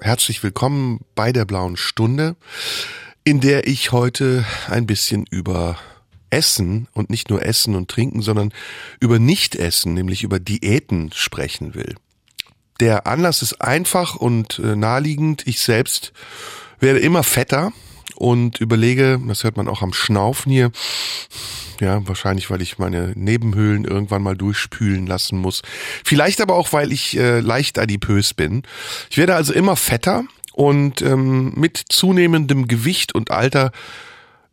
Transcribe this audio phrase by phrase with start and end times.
[0.00, 2.36] Herzlich willkommen bei der blauen Stunde,
[3.24, 5.76] in der ich heute ein bisschen über
[6.30, 8.52] Essen und nicht nur Essen und Trinken, sondern
[9.00, 11.96] über Nichtessen, nämlich über Diäten sprechen will.
[12.78, 15.46] Der Anlass ist einfach und äh, naheliegend.
[15.46, 16.12] Ich selbst
[16.78, 17.72] werde immer fetter
[18.18, 20.72] und überlege, das hört man auch am Schnaufen hier,
[21.80, 25.62] ja, wahrscheinlich, weil ich meine Nebenhöhlen irgendwann mal durchspülen lassen muss.
[26.04, 28.64] Vielleicht aber auch, weil ich äh, leicht adipös bin.
[29.08, 33.70] Ich werde also immer fetter und ähm, mit zunehmendem Gewicht und Alter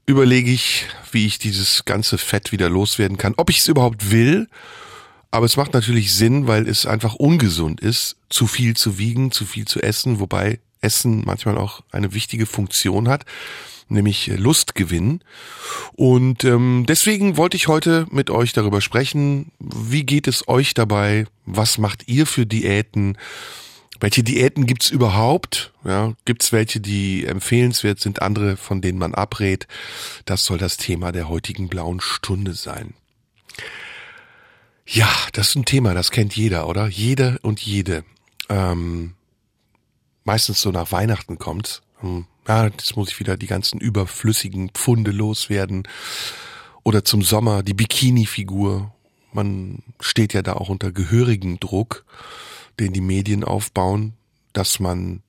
[0.05, 3.33] überlege ich, wie ich dieses ganze Fett wieder loswerden kann.
[3.37, 4.47] Ob ich es überhaupt will,
[5.31, 9.45] aber es macht natürlich Sinn, weil es einfach ungesund ist, zu viel zu wiegen, zu
[9.45, 13.25] viel zu essen, wobei Essen manchmal auch eine wichtige Funktion hat,
[13.89, 15.21] nämlich Lustgewinn.
[15.93, 21.25] Und ähm, deswegen wollte ich heute mit euch darüber sprechen, wie geht es euch dabei,
[21.45, 23.17] was macht ihr für Diäten,
[23.99, 25.71] welche Diäten gibt's überhaupt?
[25.85, 29.67] Ja, gibt's welche, die empfehlenswert sind, andere, von denen man abrät?
[30.25, 32.93] Das soll das Thema der heutigen blauen Stunde sein.
[34.85, 36.87] Ja, das ist ein Thema, das kennt jeder, oder?
[36.87, 38.03] Jede und jede.
[38.49, 39.13] Ähm,
[40.25, 41.81] meistens so nach Weihnachten kommt's.
[41.99, 45.87] Hm, ja, jetzt muss ich wieder die ganzen überflüssigen Pfunde loswerden.
[46.83, 48.93] Oder zum Sommer die Bikini-Figur.
[49.31, 52.05] Man steht ja da auch unter gehörigen Druck,
[52.79, 54.13] den die Medien aufbauen,
[54.53, 55.23] dass man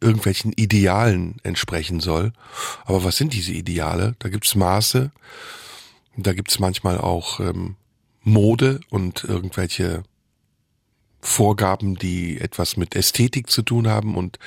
[0.00, 2.32] irgendwelchen Idealen entsprechen soll.
[2.84, 4.14] Aber was sind diese Ideale?
[4.18, 5.10] Da gibt's Maße,
[6.16, 7.76] da gibt's manchmal auch ähm,
[8.22, 10.02] Mode und irgendwelche
[11.20, 14.38] Vorgaben, die etwas mit Ästhetik zu tun haben und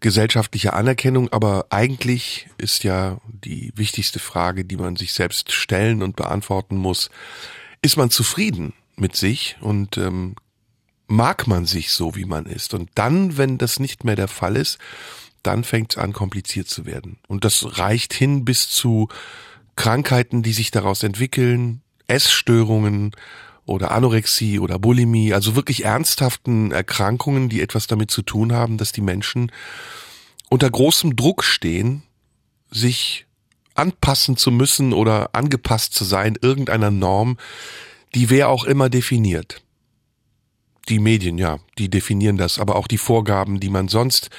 [0.00, 6.16] gesellschaftliche Anerkennung, aber eigentlich ist ja die wichtigste Frage, die man sich selbst stellen und
[6.16, 7.10] beantworten muss,
[7.82, 10.36] ist man zufrieden mit sich und ähm,
[11.06, 12.74] mag man sich so, wie man ist?
[12.74, 14.78] Und dann, wenn das nicht mehr der Fall ist,
[15.42, 17.18] dann fängt es an, kompliziert zu werden.
[17.28, 19.08] Und das reicht hin bis zu
[19.76, 23.12] Krankheiten, die sich daraus entwickeln, Essstörungen
[23.66, 28.92] oder Anorexie oder Bulimie, also wirklich ernsthaften Erkrankungen, die etwas damit zu tun haben, dass
[28.92, 29.52] die Menschen
[30.48, 32.02] unter großem Druck stehen,
[32.70, 33.26] sich
[33.74, 37.36] anpassen zu müssen oder angepasst zu sein irgendeiner Norm,
[38.14, 39.62] die wer auch immer definiert.
[40.88, 44.30] Die Medien, ja, die definieren das, aber auch die Vorgaben, die man sonst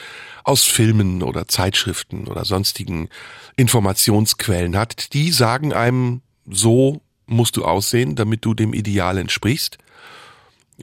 [0.46, 3.10] aus Filmen oder Zeitschriften oder sonstigen
[3.58, 9.78] Informationsquellen hat, die sagen einem, so musst du aussehen, damit du dem Ideal entsprichst.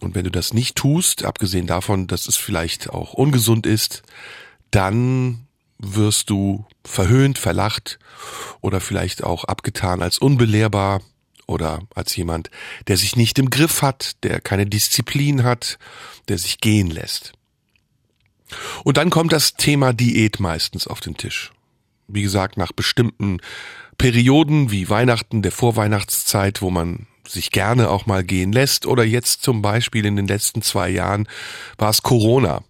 [0.00, 4.02] Und wenn du das nicht tust, abgesehen davon, dass es vielleicht auch ungesund ist,
[4.70, 5.46] dann
[5.78, 7.98] wirst du verhöhnt, verlacht
[8.60, 11.00] oder vielleicht auch abgetan als unbelehrbar
[11.46, 12.50] oder als jemand,
[12.86, 15.78] der sich nicht im Griff hat, der keine Disziplin hat,
[16.28, 17.32] der sich gehen lässt.
[18.84, 21.52] Und dann kommt das Thema Diät meistens auf den Tisch.
[22.06, 23.38] Wie gesagt, nach bestimmten
[23.98, 29.42] Perioden wie Weihnachten, der Vorweihnachtszeit, wo man sich gerne auch mal gehen lässt, oder jetzt
[29.42, 31.28] zum Beispiel in den letzten zwei Jahren
[31.78, 32.62] war es Corona.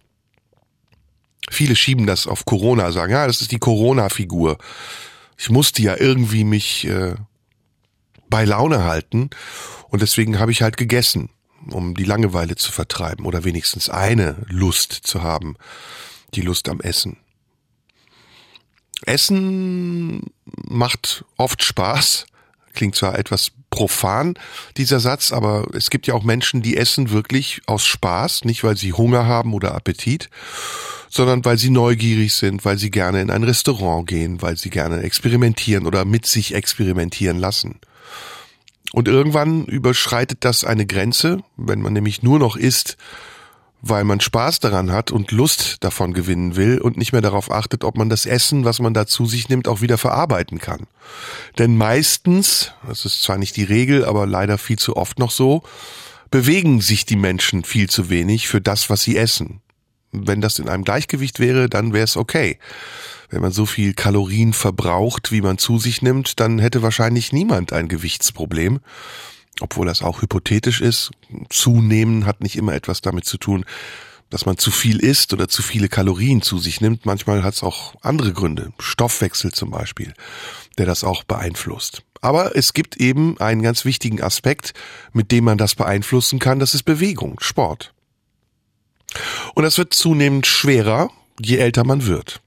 [1.49, 4.57] Viele schieben das auf Corona, sagen, ja, das ist die Corona-Figur.
[5.37, 7.15] Ich musste ja irgendwie mich äh,
[8.29, 9.29] bei Laune halten
[9.89, 11.29] und deswegen habe ich halt gegessen,
[11.69, 15.55] um die Langeweile zu vertreiben oder wenigstens eine Lust zu haben,
[16.33, 17.17] die Lust am Essen.
[19.05, 20.21] Essen
[20.67, 22.25] macht oft Spaß,
[22.73, 24.35] klingt zwar etwas profan,
[24.77, 28.77] dieser Satz, aber es gibt ja auch Menschen, die essen wirklich aus Spaß, nicht weil
[28.77, 30.29] sie Hunger haben oder Appetit,
[31.09, 35.01] sondern weil sie neugierig sind, weil sie gerne in ein Restaurant gehen, weil sie gerne
[35.01, 37.79] experimentieren oder mit sich experimentieren lassen.
[38.91, 42.97] Und irgendwann überschreitet das eine Grenze, wenn man nämlich nur noch isst,
[43.87, 47.83] weil man Spaß daran hat und Lust davon gewinnen will und nicht mehr darauf achtet,
[47.83, 50.87] ob man das Essen, was man da zu sich nimmt, auch wieder verarbeiten kann.
[51.59, 55.61] Denn meistens, das ist zwar nicht die Regel, aber leider viel zu oft noch so,
[56.31, 59.61] bewegen sich die Menschen viel zu wenig für das, was sie essen.
[60.11, 62.57] Wenn das in einem Gleichgewicht wäre, dann wäre es okay.
[63.29, 67.71] Wenn man so viel Kalorien verbraucht, wie man zu sich nimmt, dann hätte wahrscheinlich niemand
[67.71, 68.79] ein Gewichtsproblem
[69.61, 71.11] obwohl das auch hypothetisch ist.
[71.49, 73.65] Zunehmen hat nicht immer etwas damit zu tun,
[74.29, 77.05] dass man zu viel isst oder zu viele Kalorien zu sich nimmt.
[77.05, 80.13] Manchmal hat es auch andere Gründe, Stoffwechsel zum Beispiel,
[80.77, 82.03] der das auch beeinflusst.
[82.21, 84.73] Aber es gibt eben einen ganz wichtigen Aspekt,
[85.13, 87.93] mit dem man das beeinflussen kann, das ist Bewegung, Sport.
[89.53, 92.41] Und das wird zunehmend schwerer, je älter man wird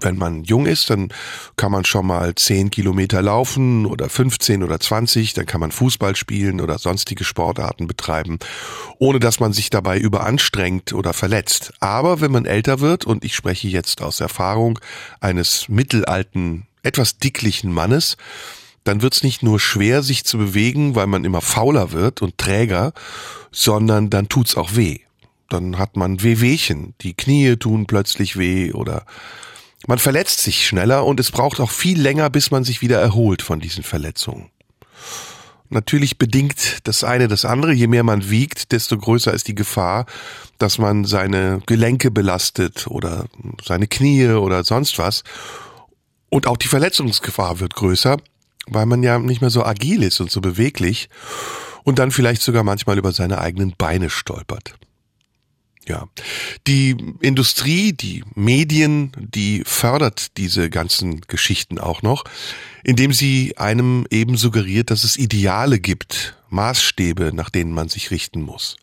[0.00, 1.08] wenn man jung ist, dann
[1.56, 6.14] kann man schon mal 10 Kilometer laufen oder 15 oder 20, dann kann man Fußball
[6.16, 8.38] spielen oder sonstige Sportarten betreiben,
[8.98, 11.72] ohne dass man sich dabei überanstrengt oder verletzt.
[11.80, 14.78] Aber wenn man älter wird, und ich spreche jetzt aus Erfahrung
[15.20, 18.16] eines mittelalten, etwas dicklichen Mannes,
[18.84, 22.38] dann wird es nicht nur schwer, sich zu bewegen, weil man immer fauler wird und
[22.38, 22.92] träger,
[23.50, 25.00] sondern dann tut's auch weh.
[25.50, 29.04] Dann hat man Wehwehchen, die Knie tun plötzlich weh oder
[29.86, 33.42] man verletzt sich schneller und es braucht auch viel länger, bis man sich wieder erholt
[33.42, 34.50] von diesen Verletzungen.
[35.70, 37.72] Natürlich bedingt das eine das andere.
[37.72, 40.06] Je mehr man wiegt, desto größer ist die Gefahr,
[40.56, 43.26] dass man seine Gelenke belastet oder
[43.62, 45.24] seine Knie oder sonst was.
[46.30, 48.16] Und auch die Verletzungsgefahr wird größer,
[48.66, 51.10] weil man ja nicht mehr so agil ist und so beweglich
[51.84, 54.77] und dann vielleicht sogar manchmal über seine eigenen Beine stolpert.
[55.88, 56.06] Ja,
[56.66, 62.24] die Industrie, die Medien, die fördert diese ganzen Geschichten auch noch,
[62.84, 68.42] indem sie einem eben suggeriert, dass es Ideale gibt, Maßstäbe, nach denen man sich richten
[68.42, 68.76] muss.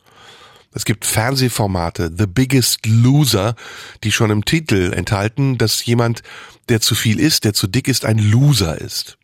[0.74, 3.56] Es gibt Fernsehformate, The Biggest Loser,
[4.04, 6.24] die schon im Titel enthalten, dass jemand,
[6.70, 9.20] der zu viel ist, der zu dick ist, ein Loser ist.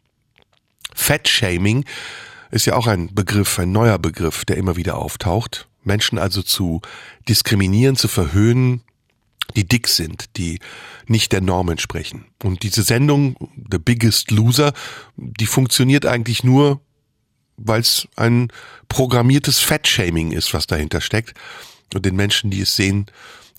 [0.94, 1.84] Fat Shaming
[2.52, 5.68] ist ja auch ein Begriff, ein neuer Begriff, der immer wieder auftaucht.
[5.84, 6.82] Menschen also zu
[7.28, 8.82] diskriminieren, zu verhöhnen,
[9.56, 10.60] die dick sind, die
[11.08, 12.26] nicht der Norm entsprechen.
[12.44, 13.36] Und diese Sendung,
[13.72, 14.74] The Biggest Loser,
[15.18, 16.82] die funktioniert eigentlich nur,
[17.58, 18.50] weil es ein
[18.88, 21.34] programmiertes Fettshaming ist, was dahinter steckt.
[21.94, 23.08] Und den Menschen, die es sehen,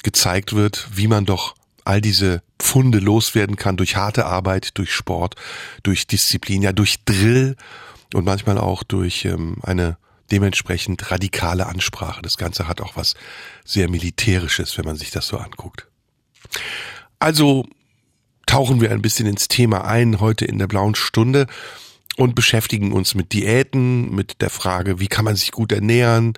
[0.02, 1.54] gezeigt wird, wie man doch
[1.84, 5.34] all diese Pfunde loswerden kann durch harte Arbeit, durch Sport,
[5.82, 7.56] durch Disziplin, ja durch Drill
[8.14, 9.96] und manchmal auch durch ähm, eine
[10.32, 12.23] dementsprechend radikale Ansprache.
[12.23, 13.14] Das Ganze hat auch was
[13.64, 15.87] sehr Militärisches, wenn man sich das so anguckt.
[17.19, 17.67] Also
[18.46, 21.46] tauchen wir ein bisschen ins Thema ein heute in der blauen Stunde
[22.17, 26.34] und beschäftigen uns mit Diäten, mit der Frage, wie kann man sich gut ernähren?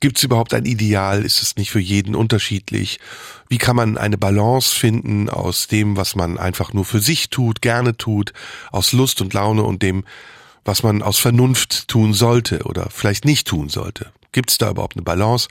[0.00, 1.24] Gibt es überhaupt ein Ideal?
[1.24, 3.00] Ist es nicht für jeden unterschiedlich?
[3.48, 7.60] Wie kann man eine Balance finden aus dem, was man einfach nur für sich tut,
[7.60, 8.32] gerne tut,
[8.70, 10.04] aus Lust und Laune und dem,
[10.68, 14.12] was man aus Vernunft tun sollte oder vielleicht nicht tun sollte.
[14.32, 15.48] Gibt es da überhaupt eine Balance?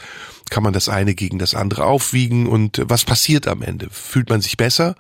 [0.52, 2.46] Kann man das eine gegen das andere aufwiegen?
[2.46, 3.90] Und was passiert am Ende?
[3.90, 4.96] Fühlt man sich besser?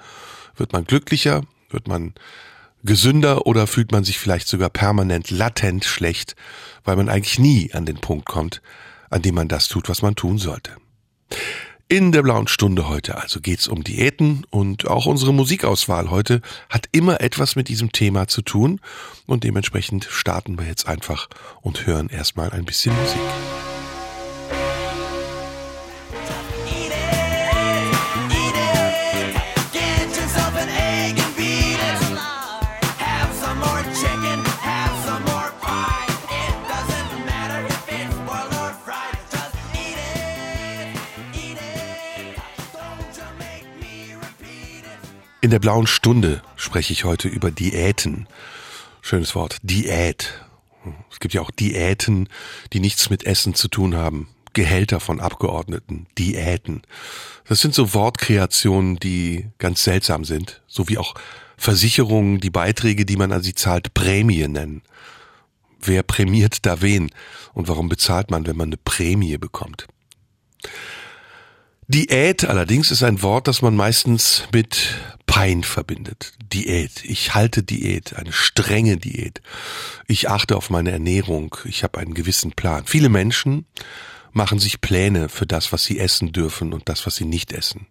[0.55, 1.43] Wird man glücklicher?
[1.69, 2.15] Wird man
[2.83, 6.35] gesünder oder fühlt man sich vielleicht sogar permanent latent schlecht,
[6.83, 8.63] weil man eigentlich nie an den Punkt kommt,
[9.11, 10.71] an dem man das tut, was man tun sollte?
[11.89, 16.89] In der blauen Stunde heute also geht's um Diäten und auch unsere Musikauswahl heute hat
[16.91, 18.81] immer etwas mit diesem Thema zu tun
[19.25, 21.29] und dementsprechend starten wir jetzt einfach
[21.61, 23.76] und hören erstmal ein bisschen Musik.
[45.47, 48.27] In der blauen Stunde spreche ich heute über Diäten.
[49.01, 50.43] Schönes Wort, Diät.
[51.09, 52.27] Es gibt ja auch Diäten,
[52.73, 54.27] die nichts mit Essen zu tun haben.
[54.51, 56.81] Gehälter von Abgeordneten, Diäten.
[57.47, 61.15] Das sind so Wortkreationen, die ganz seltsam sind, so wie auch
[61.55, 64.81] Versicherungen, die Beiträge, die man an sie zahlt, Prämie nennen.
[65.79, 67.09] Wer prämiert da wen
[67.53, 69.87] und warum bezahlt man, wenn man eine Prämie bekommt?
[71.87, 74.93] Diät allerdings ist ein Wort, das man meistens mit
[75.27, 76.33] Pein verbindet.
[76.51, 77.03] Diät.
[77.05, 79.41] Ich halte Diät, eine strenge Diät.
[80.07, 81.55] Ich achte auf meine Ernährung.
[81.65, 82.85] Ich habe einen gewissen Plan.
[82.87, 83.65] Viele Menschen
[84.31, 87.87] machen sich Pläne für das, was sie essen dürfen und das, was sie nicht essen.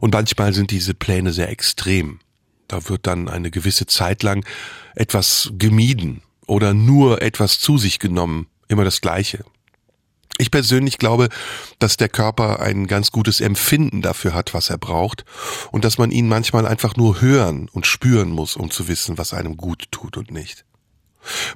[0.00, 2.20] Und manchmal sind diese Pläne sehr extrem.
[2.68, 4.46] Da wird dann eine gewisse Zeit lang
[4.94, 8.46] etwas gemieden oder nur etwas zu sich genommen.
[8.68, 9.44] Immer das Gleiche.
[10.38, 11.28] Ich persönlich glaube,
[11.78, 15.24] dass der Körper ein ganz gutes Empfinden dafür hat, was er braucht
[15.70, 19.34] und dass man ihn manchmal einfach nur hören und spüren muss, um zu wissen, was
[19.34, 20.64] einem gut tut und nicht.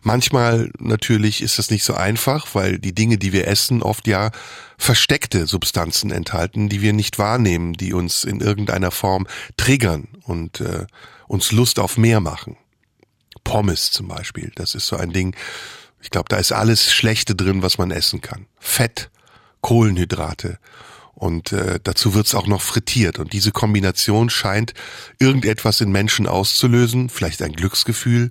[0.02, 4.30] Manchmal natürlich ist das nicht so einfach, weil die Dinge, die wir essen, oft ja
[4.78, 10.87] versteckte Substanzen enthalten, die wir nicht wahrnehmen, die uns in irgendeiner Form triggern und äh,
[11.26, 12.56] uns Lust auf mehr machen.
[13.42, 15.35] Pommes zum Beispiel, das ist so ein Ding,
[16.06, 18.46] ich glaube, da ist alles Schlechte drin, was man essen kann.
[18.60, 19.10] Fett,
[19.60, 20.60] Kohlenhydrate
[21.14, 23.18] Und äh, dazu wird's auch noch frittiert.
[23.18, 24.72] Und diese Kombination scheint
[25.18, 28.30] irgendetwas in Menschen auszulösen, vielleicht ein Glücksgefühl,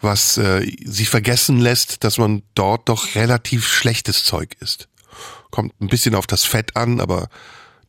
[0.00, 4.88] was äh, sie vergessen lässt, dass man dort doch relativ schlechtes Zeug isst.
[5.50, 7.28] Kommt ein bisschen auf das Fett an, aber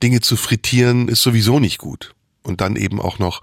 [0.04, 2.14] Dinge zu frittieren ist sowieso nicht gut.
[2.44, 3.42] Und dann eben auch noch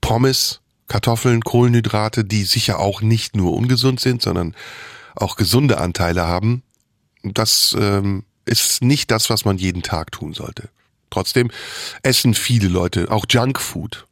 [0.00, 4.54] Pommes, Kartoffeln, Kohlenhydrate, die sicher auch nicht nur ungesund sind, sondern
[5.14, 6.62] auch gesunde Anteile haben.
[7.22, 10.68] Das ähm, ist nicht das, was man jeden Tag tun sollte.
[11.10, 11.50] Trotzdem
[12.02, 14.06] essen viele Leute auch Junkfood,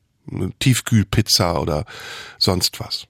[0.58, 1.86] Tiefkühlpizza oder
[2.38, 3.06] sonst was.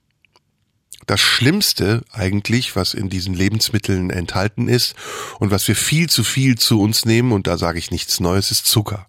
[1.07, 4.95] Das Schlimmste eigentlich, was in diesen Lebensmitteln enthalten ist
[5.39, 8.51] und was wir viel zu viel zu uns nehmen, und da sage ich nichts Neues,
[8.51, 9.07] ist Zucker.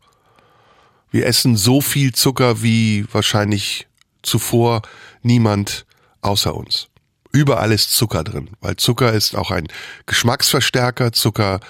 [1.11, 3.87] Wir essen so viel Zucker wie wahrscheinlich
[4.23, 4.83] zuvor
[5.23, 5.85] niemand
[6.23, 6.89] außer uns.
[7.33, 9.69] Überall ist Zucker drin, weil Zucker ist auch ein
[10.07, 11.13] Geschmacksverstärker.
[11.13, 11.61] Zucker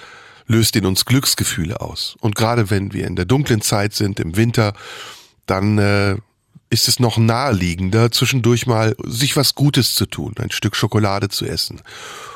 [0.45, 2.17] löst in uns Glücksgefühle aus.
[2.19, 4.73] Und gerade wenn wir in der dunklen Zeit sind, im Winter,
[5.45, 6.17] dann äh,
[6.69, 11.45] ist es noch naheliegender, zwischendurch mal sich was Gutes zu tun, ein Stück Schokolade zu
[11.45, 11.81] essen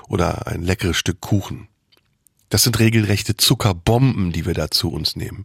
[0.08, 1.68] oder ein leckeres Stück Kuchen.
[2.50, 5.44] Das sind regelrechte Zuckerbomben, die wir da zu uns nehmen.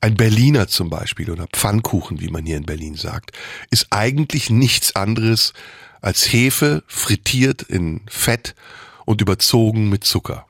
[0.00, 3.32] Ein Berliner zum Beispiel oder Pfannkuchen, wie man hier in Berlin sagt,
[3.70, 5.52] ist eigentlich nichts anderes
[6.04, 8.54] als Hefe frittiert in Fett
[9.06, 10.46] und überzogen mit Zucker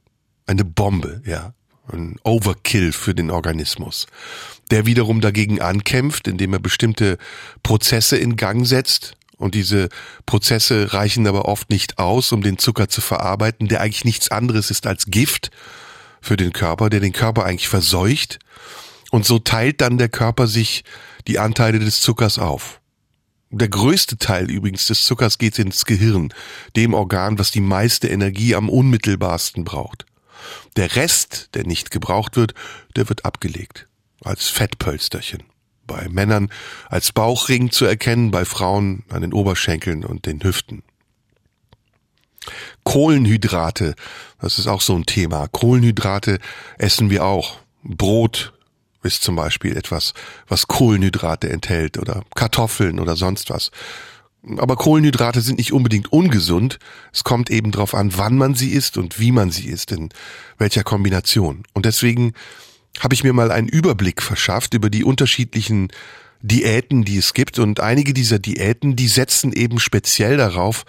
[0.47, 1.55] eine Bombe, ja,
[1.93, 4.07] ein Overkill für den Organismus,
[4.73, 7.19] der wiederum dagegen ankämpft, indem er bestimmte
[7.63, 9.17] Prozesse in Gang setzt.
[9.37, 9.91] Und diese
[10.27, 14.71] Prozesse reichen aber oft nicht aus, um den Zucker zu verarbeiten, der eigentlich nichts anderes
[14.71, 15.51] ist als Gift
[16.21, 18.39] für den Körper, der den Körper eigentlich verseucht.
[19.11, 20.83] Und so teilt dann der Körper sich
[21.29, 22.81] die Anteile des Zuckers auf.
[23.57, 26.35] Der größte Teil übrigens des Zuckers geht ins Gehirn,
[26.75, 30.07] dem Organ, was die meiste Energie am unmittelbarsten braucht.
[30.75, 32.55] Der Rest, der nicht gebraucht wird,
[32.97, 33.87] der wird abgelegt.
[34.25, 35.45] Als Fettpölsterchen.
[35.87, 36.51] Bei Männern
[36.89, 40.83] als Bauchring zu erkennen, bei Frauen an den Oberschenkeln und den Hüften.
[42.83, 43.95] Kohlenhydrate,
[44.41, 45.47] das ist auch so ein Thema.
[45.47, 46.41] Kohlenhydrate
[46.77, 47.61] essen wir auch.
[47.85, 48.53] Brot
[49.05, 50.15] ist zum Beispiel etwas,
[50.49, 53.71] was Kohlenhydrate enthält oder Kartoffeln oder sonst was.
[54.59, 56.79] Aber Kohlenhydrate sind nicht unbedingt ungesund.
[57.13, 60.11] Es kommt eben darauf an, wann man sie isst und wie man sie isst, in
[60.59, 61.63] welcher Kombination.
[61.73, 62.35] Und deswegen
[63.01, 65.89] habe ich mir mal einen Überblick verschafft über die unterschiedlichen
[66.43, 67.59] Diäten, die es gibt.
[67.59, 70.85] Und einige dieser Diäten, die setzen eben speziell darauf,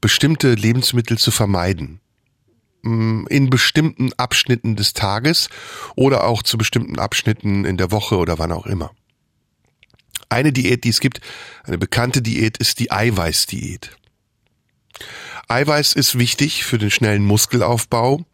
[0.00, 2.00] bestimmte Lebensmittel zu vermeiden.
[2.82, 5.48] In bestimmten Abschnitten des Tages
[5.96, 8.92] oder auch zu bestimmten Abschnitten in der Woche oder wann auch immer.
[10.28, 11.20] Eine Diät, die es gibt,
[11.64, 13.96] eine bekannte Diät, ist die Eiweißdiät.
[15.48, 18.24] Eiweiß ist wichtig für den schnellen Muskelaufbau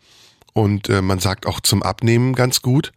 [0.52, 2.92] und äh, man sagt auch zum Abnehmen ganz gut.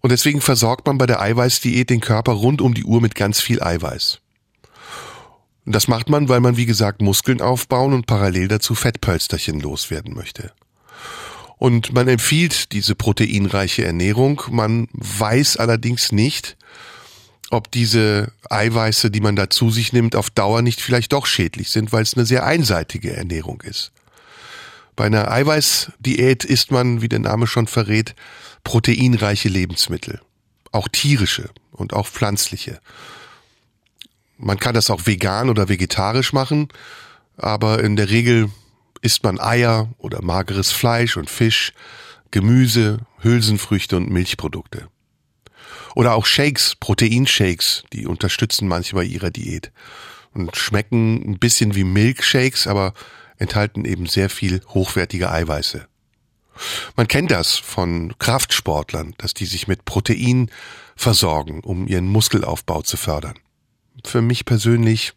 [0.00, 3.40] Und deswegen versorgt man bei der Eiweißdiät den Körper rund um die Uhr mit ganz
[3.40, 4.20] viel Eiweiß.
[5.64, 10.14] Und das macht man, weil man, wie gesagt, Muskeln aufbauen und parallel dazu Fettpölsterchen loswerden
[10.14, 10.52] möchte.
[11.58, 14.42] Und man empfiehlt diese proteinreiche Ernährung.
[14.50, 16.56] Man weiß allerdings nicht,
[17.50, 21.70] ob diese Eiweiße, die man da zu sich nimmt, auf Dauer nicht vielleicht doch schädlich
[21.70, 23.92] sind, weil es eine sehr einseitige Ernährung ist.
[24.96, 28.14] Bei einer Eiweißdiät isst man, wie der Name schon verrät,
[28.64, 30.20] proteinreiche Lebensmittel.
[30.72, 32.80] Auch tierische und auch pflanzliche.
[34.38, 36.68] Man kann das auch vegan oder vegetarisch machen,
[37.36, 38.50] aber in der Regel
[39.02, 41.72] isst man Eier oder mageres Fleisch und Fisch,
[42.30, 44.88] Gemüse, Hülsenfrüchte und Milchprodukte.
[45.94, 49.72] Oder auch Shakes, Proteinshakes, die unterstützen manchmal ihre Diät
[50.32, 52.92] und schmecken ein bisschen wie Milkshakes, aber
[53.38, 55.86] enthalten eben sehr viel hochwertige Eiweiße.
[56.96, 60.50] Man kennt das von Kraftsportlern, dass die sich mit Protein
[60.94, 63.38] versorgen, um ihren Muskelaufbau zu fördern.
[64.06, 65.14] Für mich persönlich,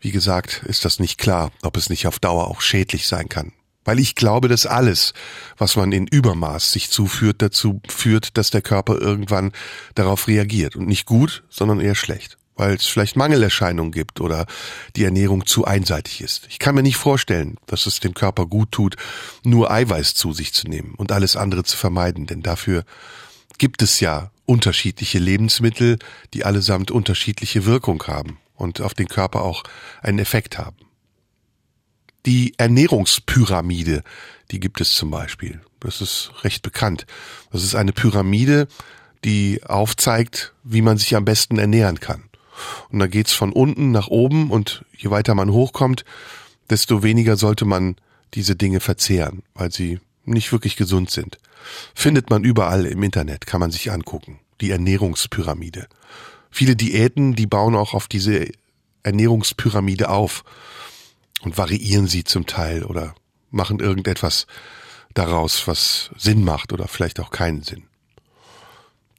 [0.00, 3.52] wie gesagt, ist das nicht klar, ob es nicht auf Dauer auch schädlich sein kann.
[3.84, 5.14] Weil ich glaube, dass alles,
[5.56, 9.52] was man in Übermaß sich zuführt, dazu führt, dass der Körper irgendwann
[9.94, 10.74] darauf reagiert.
[10.74, 12.36] Und nicht gut, sondern eher schlecht.
[12.56, 14.46] Weil es vielleicht Mangelerscheinungen gibt oder
[14.96, 16.48] die Ernährung zu einseitig ist.
[16.48, 18.96] Ich kann mir nicht vorstellen, dass es dem Körper gut tut,
[19.44, 22.26] nur Eiweiß zu sich zu nehmen und alles andere zu vermeiden.
[22.26, 22.84] Denn dafür
[23.58, 25.98] gibt es ja unterschiedliche Lebensmittel,
[26.34, 29.64] die allesamt unterschiedliche Wirkung haben und auf den Körper auch
[30.02, 30.76] einen Effekt haben.
[32.24, 34.02] Die Ernährungspyramide,
[34.50, 35.60] die gibt es zum Beispiel.
[35.80, 37.06] Das ist recht bekannt.
[37.52, 38.66] Das ist eine Pyramide,
[39.24, 42.24] die aufzeigt, wie man sich am besten ernähren kann.
[42.90, 46.04] Und da geht's von unten nach oben und je weiter man hochkommt,
[46.70, 47.96] desto weniger sollte man
[48.34, 50.00] diese Dinge verzehren, weil sie
[50.34, 51.38] nicht wirklich gesund sind.
[51.94, 54.40] Findet man überall im Internet, kann man sich angucken.
[54.60, 55.88] Die Ernährungspyramide.
[56.50, 58.48] Viele Diäten, die bauen auch auf diese
[59.02, 60.44] Ernährungspyramide auf
[61.42, 63.14] und variieren sie zum Teil oder
[63.50, 64.46] machen irgendetwas
[65.14, 67.84] daraus, was Sinn macht oder vielleicht auch keinen Sinn.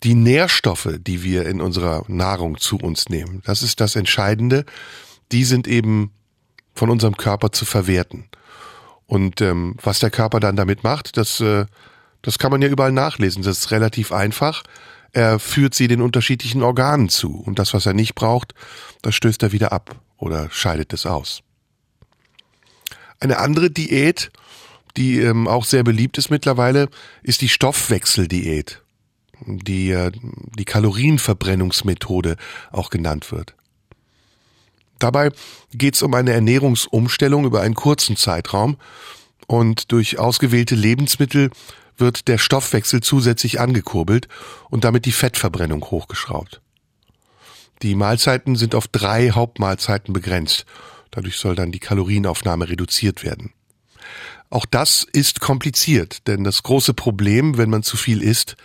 [0.04, 4.66] Die Nährstoffe, die wir in unserer Nahrung zu uns nehmen, das ist das Entscheidende,
[5.32, 6.12] die sind eben
[6.76, 8.30] von unserem Körper zu verwerten.
[9.08, 11.66] Und ähm, was der Körper dann damit macht, das, äh,
[12.22, 13.42] das kann man ja überall nachlesen.
[13.42, 14.64] Das ist relativ einfach.
[15.14, 17.40] Er führt sie den unterschiedlichen Organen zu.
[17.40, 18.54] Und das, was er nicht braucht,
[19.02, 21.42] das stößt er wieder ab oder scheidet es aus.
[23.20, 24.30] Eine andere Diät,
[24.98, 26.90] die ähm, auch sehr beliebt ist mittlerweile,
[27.24, 28.82] ist die Stoffwechseldiät,
[29.46, 30.12] die äh,
[30.58, 32.36] die Kalorienverbrennungsmethode
[32.72, 33.57] auch genannt wird.
[35.00, 35.32] Dabei
[35.74, 38.77] geht es um eine Ernährungsumstellung über einen kurzen Zeitraum
[39.48, 41.51] und durch ausgewählte Lebensmittel
[41.98, 44.27] wird der Stoffwechsel zusätzlich angekurbelt
[44.70, 46.62] und damit die Fettverbrennung hochgeschraubt.
[47.82, 50.66] Die Mahlzeiten sind auf drei Hauptmahlzeiten begrenzt.
[51.12, 53.54] Dadurch soll dann die Kalorienaufnahme reduziert werden.
[54.50, 58.56] Auch das ist kompliziert, denn das große Problem, wenn man zu viel isst,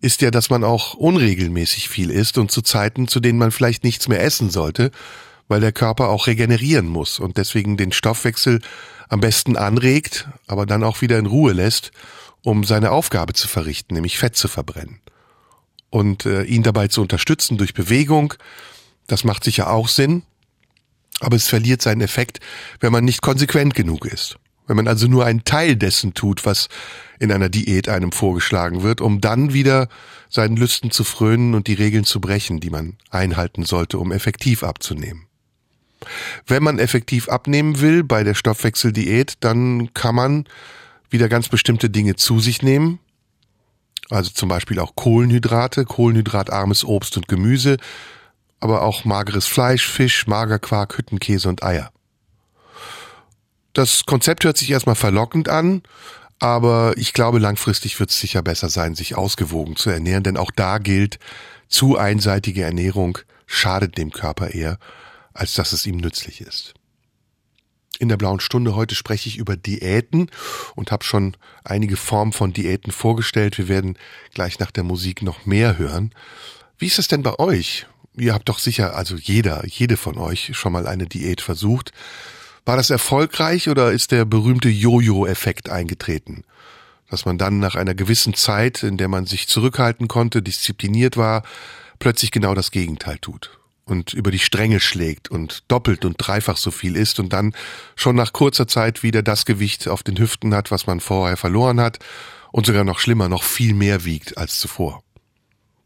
[0.00, 3.84] ist ja, dass man auch unregelmäßig viel isst und zu Zeiten, zu denen man vielleicht
[3.84, 4.90] nichts mehr essen sollte,
[5.48, 8.60] weil der Körper auch regenerieren muss und deswegen den Stoffwechsel
[9.08, 11.90] am besten anregt, aber dann auch wieder in Ruhe lässt,
[12.42, 15.00] um seine Aufgabe zu verrichten, nämlich Fett zu verbrennen.
[15.90, 18.34] Und äh, ihn dabei zu unterstützen durch Bewegung,
[19.06, 20.22] das macht sicher auch Sinn,
[21.20, 22.40] aber es verliert seinen Effekt,
[22.80, 24.36] wenn man nicht konsequent genug ist.
[24.66, 26.68] Wenn man also nur einen Teil dessen tut, was
[27.18, 29.88] in einer Diät einem vorgeschlagen wird, um dann wieder
[30.28, 34.62] seinen Lüsten zu frönen und die Regeln zu brechen, die man einhalten sollte, um effektiv
[34.62, 35.27] abzunehmen.
[36.46, 40.44] Wenn man effektiv abnehmen will bei der Stoffwechseldiät, dann kann man
[41.10, 42.98] wieder ganz bestimmte Dinge zu sich nehmen.
[44.10, 47.76] Also zum Beispiel auch Kohlenhydrate, kohlenhydratarmes Obst und Gemüse,
[48.60, 51.90] aber auch mageres Fleisch, Fisch, Magerquark, Hüttenkäse und Eier.
[53.74, 55.82] Das Konzept hört sich erstmal verlockend an,
[56.38, 60.50] aber ich glaube, langfristig wird es sicher besser sein, sich ausgewogen zu ernähren, denn auch
[60.50, 61.18] da gilt,
[61.68, 64.78] zu einseitige Ernährung schadet dem Körper eher
[65.38, 66.74] als dass es ihm nützlich ist.
[68.00, 70.30] In der blauen Stunde heute spreche ich über Diäten
[70.74, 73.56] und habe schon einige Formen von Diäten vorgestellt.
[73.56, 73.96] Wir werden
[74.34, 76.12] gleich nach der Musik noch mehr hören.
[76.76, 77.86] Wie ist es denn bei euch?
[78.16, 81.92] Ihr habt doch sicher, also jeder, jede von euch schon mal eine Diät versucht.
[82.64, 86.44] War das erfolgreich oder ist der berühmte Jojo-Effekt eingetreten?
[87.08, 91.44] Dass man dann nach einer gewissen Zeit, in der man sich zurückhalten konnte, diszipliniert war,
[92.00, 93.57] plötzlich genau das Gegenteil tut
[93.88, 97.54] und über die Stränge schlägt und doppelt und dreifach so viel isst und dann
[97.96, 101.80] schon nach kurzer Zeit wieder das Gewicht auf den Hüften hat, was man vorher verloren
[101.80, 101.98] hat
[102.52, 105.02] und sogar noch schlimmer, noch viel mehr wiegt als zuvor.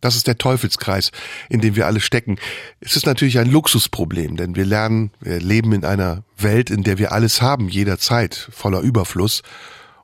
[0.00, 1.12] Das ist der Teufelskreis,
[1.48, 2.38] in dem wir alle stecken.
[2.80, 6.98] Es ist natürlich ein Luxusproblem, denn wir lernen, wir leben in einer Welt, in der
[6.98, 9.42] wir alles haben, jederzeit, voller Überfluss.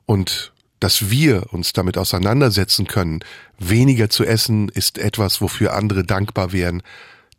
[0.05, 3.19] Und dass wir uns damit auseinandersetzen können,
[3.57, 6.81] weniger zu essen, ist etwas, wofür andere dankbar wären,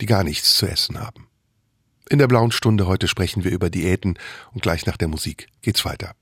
[0.01, 1.27] die gar nichts zu essen haben.
[2.09, 4.19] In der blauen Stunde heute sprechen wir über Diäten
[4.53, 6.13] und gleich nach der Musik geht's weiter.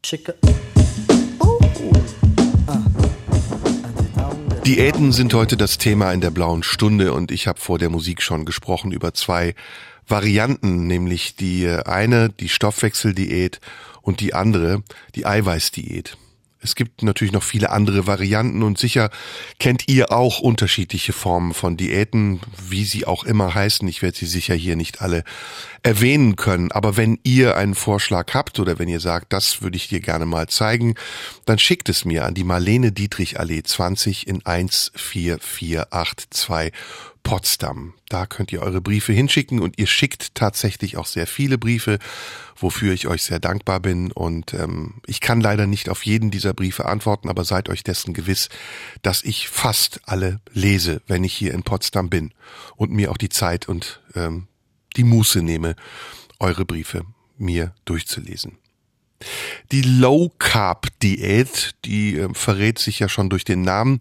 [4.66, 8.20] Diäten sind heute das Thema in der blauen Stunde und ich habe vor der Musik
[8.20, 9.54] schon gesprochen über zwei
[10.06, 13.60] Varianten, nämlich die eine, die Stoffwechseldiät
[14.02, 14.82] und die andere,
[15.14, 16.18] die Eiweißdiät.
[16.68, 19.09] Es gibt natürlich noch viele andere Varianten und sicher
[19.59, 23.88] kennt ihr auch unterschiedliche Formen von Diäten, wie sie auch immer heißen.
[23.88, 25.24] Ich werde sie sicher hier nicht alle
[25.83, 26.70] erwähnen können.
[26.70, 30.26] Aber wenn ihr einen Vorschlag habt oder wenn ihr sagt, das würde ich dir gerne
[30.26, 30.94] mal zeigen,
[31.46, 36.74] dann schickt es mir an die Marlene Dietrich Allee 20 in 14482
[37.22, 37.94] Potsdam.
[38.09, 41.98] Da könnt ihr eure Briefe hinschicken und ihr schickt tatsächlich auch sehr viele Briefe,
[42.61, 44.12] wofür ich euch sehr dankbar bin.
[44.12, 48.14] Und ähm, ich kann leider nicht auf jeden dieser Briefe antworten, aber seid euch dessen
[48.14, 48.49] gewiss,
[49.03, 52.33] dass ich fast alle lese, wenn ich hier in Potsdam bin
[52.77, 54.49] und mir auch die Zeit und ähm,
[54.97, 55.77] die Muße nehme,
[56.38, 57.05] eure Briefe
[57.37, 58.59] mir durchzulesen.
[59.73, 63.99] Die Low Carb Diät, die äh, verrät sich ja schon durch den Namen,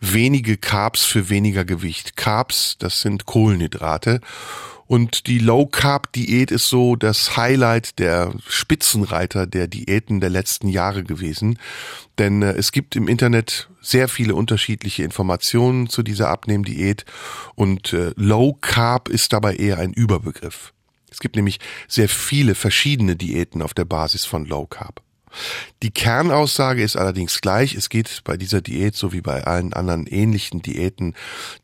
[0.00, 2.16] wenige Carbs für weniger Gewicht.
[2.16, 4.20] Carbs, das sind Kohlenhydrate.
[4.90, 10.66] Und die Low Carb Diät ist so das Highlight der Spitzenreiter der Diäten der letzten
[10.66, 11.60] Jahre gewesen.
[12.18, 17.04] Denn äh, es gibt im Internet sehr viele unterschiedliche Informationen zu dieser Abnehmdiät
[17.54, 20.72] und äh, Low Carb ist dabei eher ein Überbegriff.
[21.08, 25.02] Es gibt nämlich sehr viele verschiedene Diäten auf der Basis von Low Carb.
[25.84, 27.76] Die Kernaussage ist allerdings gleich.
[27.76, 31.14] Es geht bei dieser Diät, so wie bei allen anderen ähnlichen Diäten,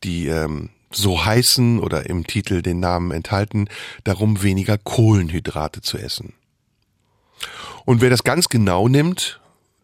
[0.05, 3.69] die ähm, so heißen oder im Titel den Namen enthalten,
[4.05, 6.35] darum weniger Kohlenhydrate zu essen.
[7.85, 9.41] Und wer das ganz genau nimmt,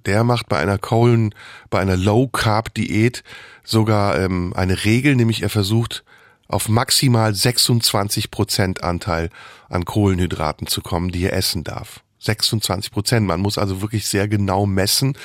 [0.06, 1.34] der macht bei einer Kohlen,
[1.70, 3.22] bei einer Low Carb Diät
[3.62, 6.04] sogar ähm, eine Regel, nämlich er versucht
[6.48, 9.30] auf maximal 26 Prozent Anteil
[9.68, 12.00] an Kohlenhydraten zu kommen, die er essen darf.
[12.18, 13.26] 26 Prozent.
[13.26, 15.16] Man muss also wirklich sehr genau messen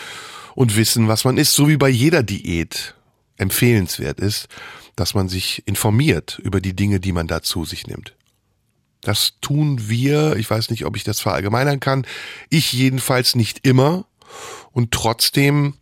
[0.56, 2.96] und wissen, was man isst, so wie bei jeder Diät
[3.38, 4.48] empfehlenswert ist,
[4.96, 8.16] dass man sich informiert über die Dinge, die man da zu sich nimmt.
[9.02, 12.06] Das tun wir, ich weiß nicht, ob ich das verallgemeinern kann,
[12.50, 14.06] ich jedenfalls nicht immer
[14.72, 15.76] und trotzdem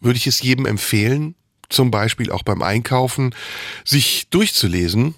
[0.00, 1.34] würde ich es jedem empfehlen,
[1.68, 3.34] zum Beispiel auch beim Einkaufen,
[3.84, 5.14] sich durchzulesen,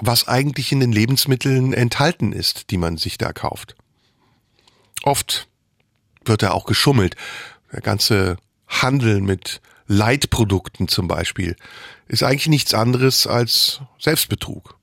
[0.00, 3.74] was eigentlich in den Lebensmitteln enthalten ist, die man sich da kauft.
[5.02, 5.48] Oft
[6.24, 7.16] wird da auch geschummelt.
[7.72, 8.36] Der ganze
[8.68, 11.56] Handel mit Leitprodukten zum Beispiel
[12.08, 14.76] ist eigentlich nichts anderes als Selbstbetrug.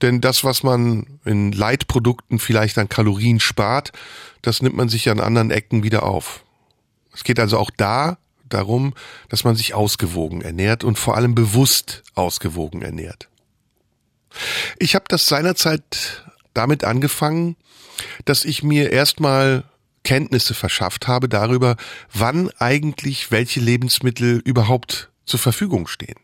[0.00, 3.92] Denn das, was man in Leitprodukten vielleicht an Kalorien spart,
[4.42, 6.44] das nimmt man sich an anderen Ecken wieder auf.
[7.14, 8.18] Es geht also auch da
[8.48, 8.94] darum,
[9.28, 13.28] dass man sich ausgewogen ernährt und vor allem bewusst ausgewogen ernährt.
[14.78, 17.56] Ich habe das seinerzeit damit angefangen,
[18.24, 19.64] dass ich mir erstmal
[20.04, 21.76] Kenntnisse verschafft habe darüber,
[22.12, 26.16] wann eigentlich welche Lebensmittel überhaupt zur Verfügung stehen.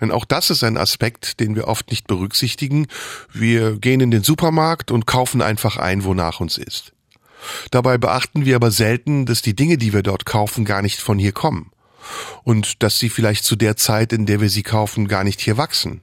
[0.00, 2.86] Denn auch das ist ein Aspekt, den wir oft nicht berücksichtigen.
[3.32, 6.92] Wir gehen in den Supermarkt und kaufen einfach ein, wonach uns ist.
[7.70, 11.18] Dabei beachten wir aber selten, dass die Dinge, die wir dort kaufen, gar nicht von
[11.18, 11.70] hier kommen.
[12.44, 15.56] Und dass sie vielleicht zu der Zeit, in der wir sie kaufen, gar nicht hier
[15.56, 16.02] wachsen.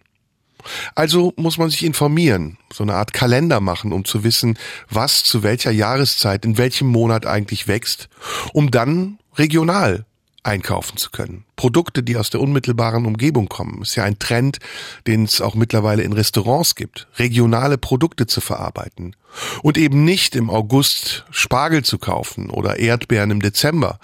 [0.96, 4.58] Also muss man sich informieren, so eine Art Kalender machen, um zu wissen,
[4.90, 8.10] was zu welcher Jahreszeit, in welchem Monat eigentlich wächst,
[8.54, 10.06] um dann regional
[10.48, 11.44] einkaufen zu können.
[11.58, 13.82] Produkte, die aus der unmittelbaren Umgebung kommen.
[13.82, 14.60] Ist ja ein Trend,
[15.06, 17.08] den es auch mittlerweile in Restaurants gibt.
[17.18, 19.16] Regionale Produkte zu verarbeiten.
[19.62, 24.00] Und eben nicht im August Spargel zu kaufen oder Erdbeeren im Dezember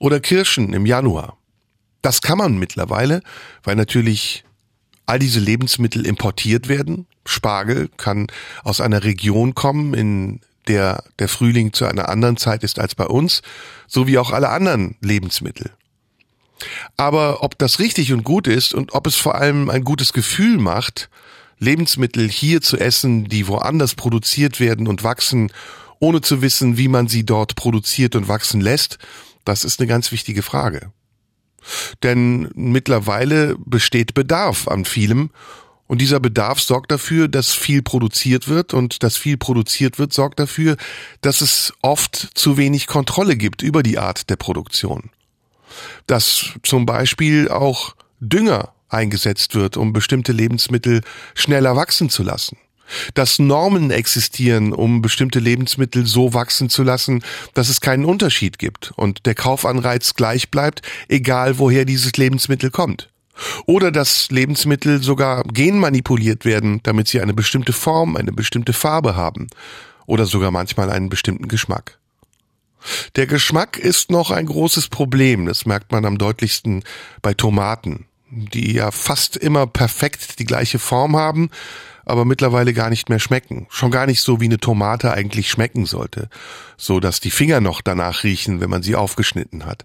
[0.00, 1.36] oder Kirschen im Januar.
[2.00, 3.22] Das kann man mittlerweile,
[3.62, 4.44] weil natürlich
[5.06, 7.06] all diese Lebensmittel importiert werden.
[7.24, 8.26] Spargel kann
[8.64, 13.06] aus einer Region kommen, in der der Frühling zu einer anderen Zeit ist als bei
[13.06, 13.42] uns,
[13.86, 15.70] so wie auch alle anderen Lebensmittel.
[16.96, 20.58] Aber ob das richtig und gut ist und ob es vor allem ein gutes Gefühl
[20.58, 21.10] macht,
[21.58, 25.52] Lebensmittel hier zu essen, die woanders produziert werden und wachsen,
[25.98, 28.98] ohne zu wissen, wie man sie dort produziert und wachsen lässt,
[29.44, 30.92] das ist eine ganz wichtige Frage.
[32.02, 35.30] Denn mittlerweile besteht Bedarf an vielem.
[35.86, 38.74] Und dieser Bedarf sorgt dafür, dass viel produziert wird.
[38.74, 40.76] Und dass viel produziert wird, sorgt dafür,
[41.20, 45.10] dass es oft zu wenig Kontrolle gibt über die Art der Produktion.
[46.06, 51.00] Dass zum Beispiel auch Dünger eingesetzt wird, um bestimmte Lebensmittel
[51.34, 52.56] schneller wachsen zu lassen
[53.14, 57.22] dass Normen existieren, um bestimmte Lebensmittel so wachsen zu lassen,
[57.54, 63.08] dass es keinen Unterschied gibt und der Kaufanreiz gleich bleibt, egal woher dieses Lebensmittel kommt.
[63.66, 69.48] Oder dass Lebensmittel sogar genmanipuliert werden, damit sie eine bestimmte Form, eine bestimmte Farbe haben
[70.06, 71.98] oder sogar manchmal einen bestimmten Geschmack.
[73.16, 76.82] Der Geschmack ist noch ein großes Problem, das merkt man am deutlichsten
[77.22, 81.50] bei Tomaten, die ja fast immer perfekt die gleiche Form haben,
[82.04, 83.66] aber mittlerweile gar nicht mehr schmecken.
[83.70, 86.28] Schon gar nicht so, wie eine Tomate eigentlich schmecken sollte,
[86.76, 89.84] so dass die Finger noch danach riechen, wenn man sie aufgeschnitten hat.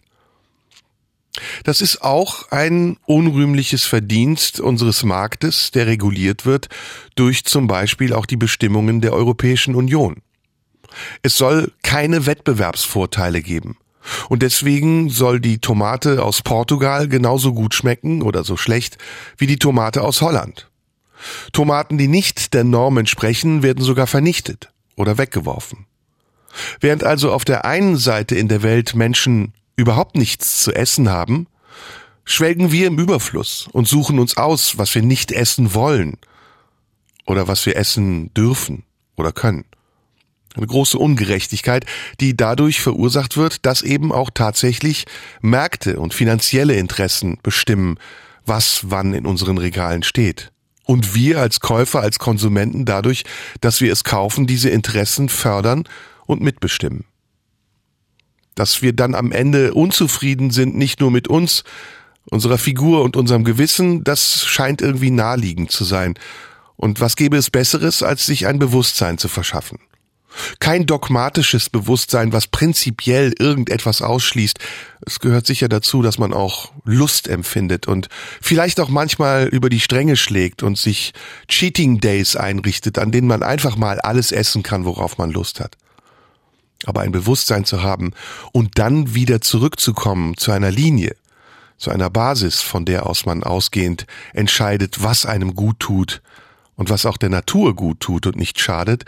[1.63, 6.67] Das ist auch ein unrühmliches Verdienst unseres Marktes, der reguliert wird
[7.15, 10.21] durch zum Beispiel auch die Bestimmungen der Europäischen Union.
[11.21, 13.77] Es soll keine Wettbewerbsvorteile geben.
[14.29, 18.97] Und deswegen soll die Tomate aus Portugal genauso gut schmecken oder so schlecht
[19.37, 20.66] wie die Tomate aus Holland.
[21.51, 25.85] Tomaten, die nicht der Norm entsprechen, werden sogar vernichtet oder weggeworfen.
[26.79, 31.47] Während also auf der einen Seite in der Welt Menschen überhaupt nichts zu essen haben,
[32.25, 36.17] schwelgen wir im Überfluss und suchen uns aus, was wir nicht essen wollen
[37.25, 38.83] oder was wir essen dürfen
[39.15, 39.65] oder können.
[40.55, 41.85] Eine große Ungerechtigkeit,
[42.19, 45.05] die dadurch verursacht wird, dass eben auch tatsächlich
[45.41, 47.99] Märkte und finanzielle Interessen bestimmen,
[48.45, 50.51] was wann in unseren Regalen steht
[50.87, 53.23] und wir als Käufer, als Konsumenten dadurch,
[53.61, 55.83] dass wir es kaufen, diese Interessen fördern
[56.25, 57.03] und mitbestimmen.
[58.55, 61.63] Dass wir dann am Ende unzufrieden sind, nicht nur mit uns,
[62.31, 66.15] unserer Figur und unserem Gewissen, das scheint irgendwie naheliegend zu sein.
[66.77, 69.79] Und was gäbe es Besseres, als sich ein Bewusstsein zu verschaffen?
[70.59, 74.59] Kein dogmatisches Bewusstsein, was prinzipiell irgendetwas ausschließt.
[75.05, 78.09] Es gehört sicher dazu, dass man auch Lust empfindet und
[78.41, 81.13] vielleicht auch manchmal über die Stränge schlägt und sich
[81.47, 85.77] Cheating Days einrichtet, an denen man einfach mal alles essen kann, worauf man Lust hat.
[86.85, 88.11] Aber ein Bewusstsein zu haben
[88.51, 91.15] und dann wieder zurückzukommen zu einer Linie,
[91.77, 96.21] zu einer Basis, von der aus man ausgehend entscheidet, was einem gut tut
[96.75, 99.05] und was auch der Natur gut tut und nicht schadet,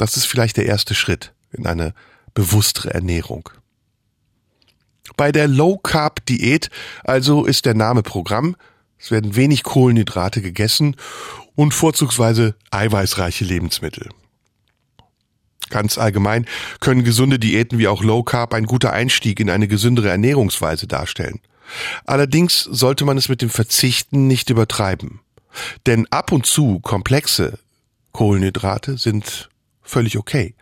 [0.00, 1.92] das ist vielleicht der erste Schritt in eine
[2.32, 3.50] bewusstere Ernährung.
[5.16, 6.70] Bei der Low Carb Diät
[7.04, 8.56] also ist der Name Programm.
[8.98, 10.96] Es werden wenig Kohlenhydrate gegessen
[11.54, 14.08] und vorzugsweise eiweißreiche Lebensmittel.
[15.68, 16.46] Ganz allgemein
[16.80, 21.40] können gesunde Diäten wie auch Low Carb ein guter Einstieg in eine gesündere Ernährungsweise darstellen.
[22.06, 25.20] Allerdings sollte man es mit dem Verzichten nicht übertreiben.
[25.84, 27.58] Denn ab und zu komplexe
[28.12, 29.49] Kohlenhydrate sind
[29.90, 30.54] völlig okay.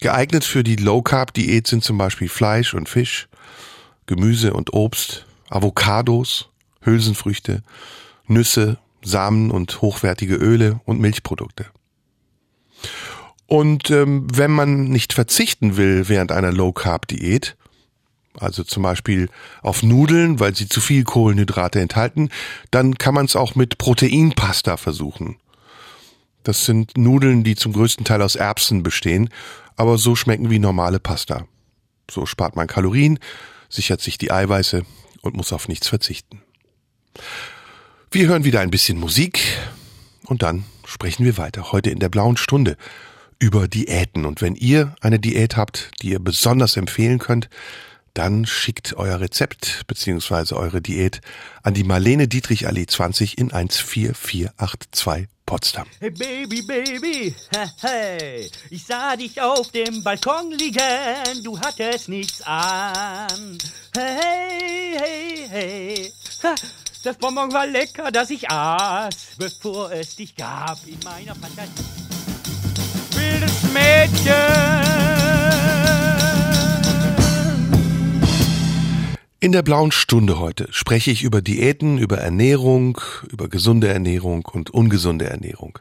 [0.00, 3.28] Geeignet für die Low-Carb-Diät sind zum Beispiel Fleisch und Fisch,
[4.06, 6.50] Gemüse und Obst, Avocados,
[6.82, 7.62] Hülsenfrüchte,
[8.26, 11.66] Nüsse, Samen und hochwertige Öle und Milchprodukte.
[13.46, 17.56] Und ähm, wenn man nicht verzichten will während einer Low-Carb-Diät,
[18.38, 19.30] also zum Beispiel
[19.62, 22.30] auf Nudeln, weil sie zu viel Kohlenhydrate enthalten,
[22.70, 25.36] dann kann man es auch mit Proteinpasta versuchen.
[26.48, 29.28] Das sind Nudeln, die zum größten Teil aus Erbsen bestehen,
[29.76, 31.46] aber so schmecken wie normale Pasta.
[32.10, 33.18] So spart man Kalorien,
[33.68, 34.82] sichert sich die Eiweiße
[35.20, 36.40] und muss auf nichts verzichten.
[38.10, 39.42] Wir hören wieder ein bisschen Musik
[40.24, 41.70] und dann sprechen wir weiter.
[41.70, 42.78] Heute in der blauen Stunde
[43.38, 44.24] über Diäten.
[44.24, 47.50] Und wenn ihr eine Diät habt, die ihr besonders empfehlen könnt,
[48.14, 51.20] dann schickt euer Rezept beziehungsweise eure Diät
[51.62, 55.86] an die Marlene Dietrich Allee 20 in 14482 Potsdam.
[55.98, 57.34] Hey Baby, Baby,
[57.80, 63.56] hey, ich sah dich auf dem Balkon liegen, du hattest nichts an.
[63.96, 66.12] Hey, hey, hey,
[67.02, 71.72] das Bonbon war lecker, das ich aß, bevor es dich gab in meiner Fantasie.
[73.12, 75.07] Wildes Mädchen.
[79.40, 84.70] In der blauen Stunde heute spreche ich über Diäten, über Ernährung, über gesunde Ernährung und
[84.70, 85.78] ungesunde Ernährung.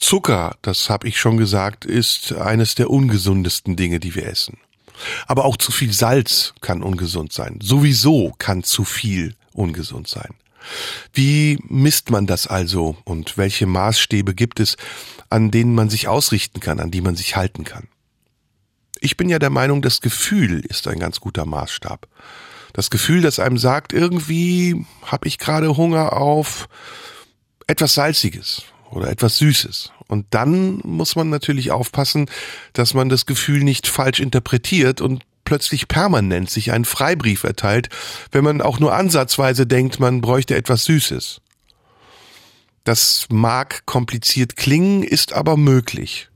[0.00, 4.58] Zucker, das habe ich schon gesagt, ist eines der ungesundesten Dinge, die wir essen.
[5.28, 7.60] Aber auch zu viel Salz kann ungesund sein.
[7.62, 10.34] Sowieso kann zu viel ungesund sein.
[11.12, 14.76] Wie misst man das also und welche Maßstäbe gibt es,
[15.30, 17.86] an denen man sich ausrichten kann, an die man sich halten kann?
[18.98, 22.08] Ich bin ja der Meinung, das Gefühl ist ein ganz guter Maßstab.
[22.72, 26.68] Das Gefühl, das einem sagt, irgendwie habe ich gerade Hunger auf
[27.66, 29.92] etwas Salziges oder etwas Süßes.
[30.08, 32.26] Und dann muss man natürlich aufpassen,
[32.72, 37.88] dass man das Gefühl nicht falsch interpretiert und plötzlich permanent sich einen Freibrief erteilt,
[38.30, 41.40] wenn man auch nur ansatzweise denkt, man bräuchte etwas Süßes.
[42.84, 46.28] Das mag kompliziert klingen, ist aber möglich.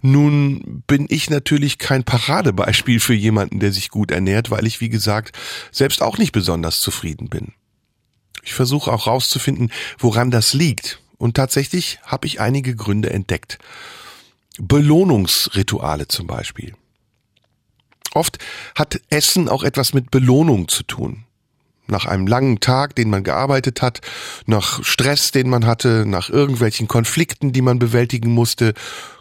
[0.00, 4.88] Nun bin ich natürlich kein Paradebeispiel für jemanden, der sich gut ernährt, weil ich, wie
[4.88, 5.36] gesagt,
[5.72, 7.52] selbst auch nicht besonders zufrieden bin.
[8.42, 11.00] Ich versuche auch rauszufinden, woran das liegt.
[11.18, 13.58] Und tatsächlich habe ich einige Gründe entdeckt.
[14.58, 16.74] Belohnungsrituale zum Beispiel.
[18.14, 18.38] Oft
[18.74, 21.24] hat Essen auch etwas mit Belohnung zu tun.
[21.86, 24.00] Nach einem langen Tag, den man gearbeitet hat,
[24.46, 28.74] nach Stress, den man hatte, nach irgendwelchen Konflikten, die man bewältigen musste,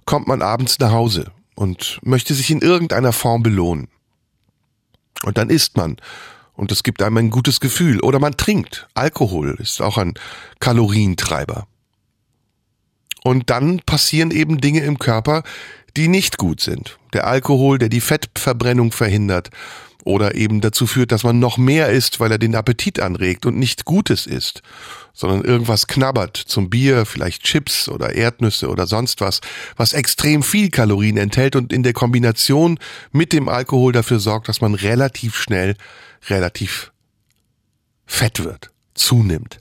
[0.08, 3.90] kommt man abends nach Hause und möchte sich in irgendeiner Form belohnen.
[5.24, 5.98] Und dann isst man
[6.54, 8.00] und es gibt einem ein gutes Gefühl.
[8.00, 8.88] Oder man trinkt.
[8.96, 10.16] Alkohol ist auch ein
[10.60, 11.68] Kalorientreiber.
[13.24, 15.44] Und dann passieren eben Dinge im Körper,
[15.96, 16.98] die nicht gut sind.
[17.14, 19.50] Der Alkohol, der die Fettverbrennung verhindert
[20.08, 23.58] oder eben dazu führt, dass man noch mehr isst, weil er den Appetit anregt und
[23.58, 24.62] nicht Gutes isst,
[25.14, 29.42] sondern irgendwas knabbert zum Bier, vielleicht Chips oder Erdnüsse oder sonst was,
[29.76, 32.80] was extrem viel Kalorien enthält und in der Kombination
[33.12, 35.76] mit dem Alkohol dafür sorgt, dass man relativ schnell
[36.30, 36.92] relativ
[38.06, 39.58] fett wird, zunimmt.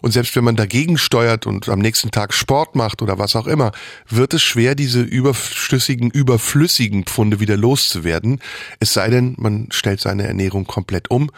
[0.00, 3.46] Und selbst wenn man dagegen steuert und am nächsten Tag Sport macht oder was auch
[3.46, 3.72] immer,
[4.08, 8.40] wird es schwer, diese überschüssigen, überflüssigen Pfunde wieder loszuwerden.
[8.80, 11.30] Es sei denn, man stellt seine Ernährung komplett um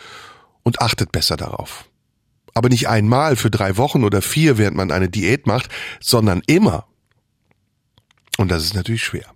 [0.62, 1.84] und achtet besser darauf.
[2.54, 6.86] Aber nicht einmal für drei Wochen oder vier, während man eine Diät macht, sondern immer.
[8.38, 9.26] Und das ist natürlich schwer.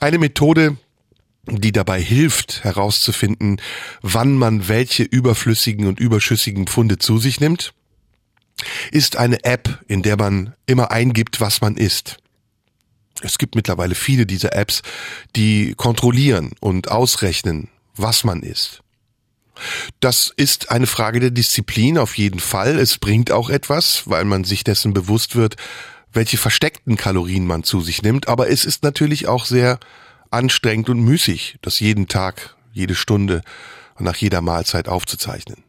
[0.00, 0.76] Eine Methode,
[1.46, 3.60] die dabei hilft herauszufinden,
[4.02, 7.74] wann man welche überflüssigen und überschüssigen Pfunde zu sich nimmt,
[8.90, 12.18] ist eine App, in der man immer eingibt, was man isst.
[13.20, 14.82] Es gibt mittlerweile viele dieser Apps,
[15.36, 18.80] die kontrollieren und ausrechnen, was man isst.
[20.00, 22.78] Das ist eine Frage der Disziplin auf jeden Fall.
[22.78, 25.56] Es bringt auch etwas, weil man sich dessen bewusst wird,
[26.12, 28.28] welche versteckten Kalorien man zu sich nimmt.
[28.28, 29.78] Aber es ist natürlich auch sehr
[30.34, 33.42] anstrengend und müßig, das jeden Tag, jede Stunde
[33.96, 35.64] und nach jeder Mahlzeit aufzuzeichnen.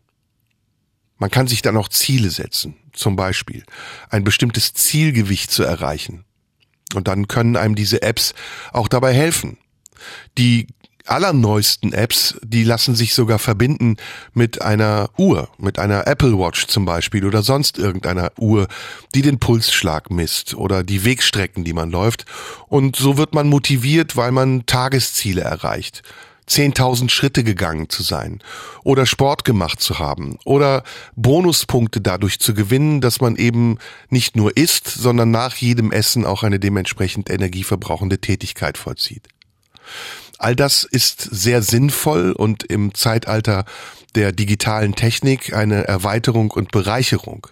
[1.18, 3.64] Man kann sich dann auch Ziele setzen, zum Beispiel
[4.10, 6.26] ein bestimmtes Zielgewicht zu erreichen.
[6.94, 8.34] Und dann können einem diese Apps
[8.74, 9.58] auch dabei helfen.
[10.38, 10.68] Die
[11.06, 13.98] allerneuesten Apps, die lassen sich sogar verbinden
[14.34, 18.68] mit einer Uhr, mit einer Apple Watch zum Beispiel oder sonst irgendeiner Uhr,
[19.14, 22.26] die den Pulsschlag misst oder die Wegstrecken, die man läuft.
[22.68, 26.04] Und so wird man motiviert, weil man Tagesziele erreicht.
[26.48, 28.40] 10.000 Schritte gegangen zu sein
[28.84, 30.84] oder Sport gemacht zu haben oder
[31.16, 36.44] Bonuspunkte dadurch zu gewinnen, dass man eben nicht nur isst, sondern nach jedem Essen auch
[36.44, 39.28] eine dementsprechend energieverbrauchende Tätigkeit vollzieht.
[40.46, 43.66] All das ist sehr sinnvoll und im Zeitalter
[44.14, 47.48] der digitalen Technik eine Erweiterung und Bereicherung.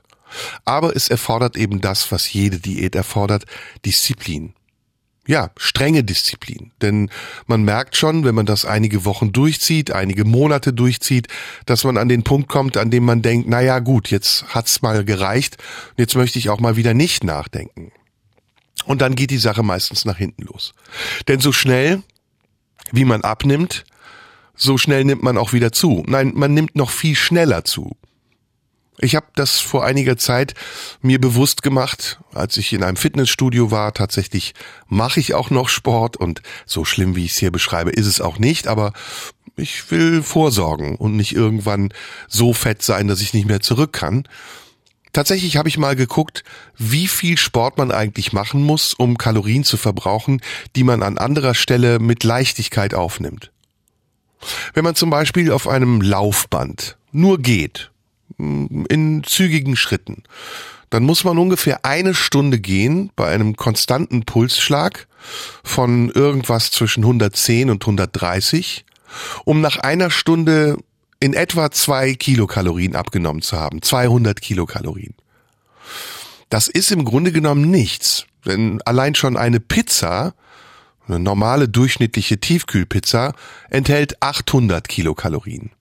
[0.63, 3.45] Aber es erfordert eben das, was jede Diät erfordert,
[3.83, 4.53] Disziplin.
[5.25, 6.71] Ja, strenge Disziplin.
[6.83, 7.09] Denn
[7.47, 11.29] man merkt schon, wenn man das einige Wochen durchzieht, einige Monate durchzieht,
[11.65, 14.83] dass man an den Punkt kommt, an dem man denkt, na ja, gut, jetzt hat's
[14.83, 15.57] mal gereicht,
[15.97, 17.91] jetzt möchte ich auch mal wieder nicht nachdenken.
[18.85, 20.75] Und dann geht die Sache meistens nach hinten los.
[21.27, 22.03] Denn so schnell,
[22.91, 23.85] wie man abnimmt,
[24.55, 26.03] so schnell nimmt man auch wieder zu.
[26.07, 27.97] Nein, man nimmt noch viel schneller zu.
[28.99, 30.53] Ich habe das vor einiger Zeit
[31.01, 33.93] mir bewusst gemacht, als ich in einem Fitnessstudio war.
[33.93, 34.53] Tatsächlich
[34.87, 38.21] mache ich auch noch Sport und so schlimm, wie ich es hier beschreibe, ist es
[38.21, 38.93] auch nicht, aber
[39.55, 41.93] ich will vorsorgen und nicht irgendwann
[42.27, 44.27] so fett sein, dass ich nicht mehr zurück kann.
[45.13, 46.43] Tatsächlich habe ich mal geguckt,
[46.77, 50.41] wie viel Sport man eigentlich machen muss, um Kalorien zu verbrauchen,
[50.75, 53.51] die man an anderer Stelle mit Leichtigkeit aufnimmt.
[54.73, 57.91] Wenn man zum Beispiel auf einem Laufband nur geht,
[58.37, 60.23] in zügigen Schritten,
[60.89, 65.07] dann muss man ungefähr eine Stunde gehen bei einem konstanten Pulsschlag
[65.63, 68.85] von irgendwas zwischen 110 und 130,
[69.45, 70.77] um nach einer Stunde
[71.23, 73.81] in etwa zwei Kilokalorien abgenommen zu haben.
[73.81, 75.15] 200 Kilokalorien.
[76.49, 80.33] Das ist im Grunde genommen nichts, denn allein schon eine Pizza,
[81.07, 83.35] eine normale durchschnittliche Tiefkühlpizza,
[83.69, 85.71] enthält 800 Kilokalorien.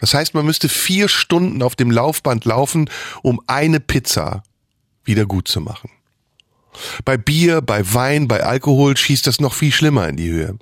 [0.00, 2.90] Das heißt, man müsste vier Stunden auf dem Laufband laufen,
[3.22, 4.42] um eine Pizza
[5.04, 5.88] wieder gut zu machen.
[7.04, 10.58] Bei Bier, bei Wein, bei Alkohol schießt das noch viel schlimmer in die Höhe.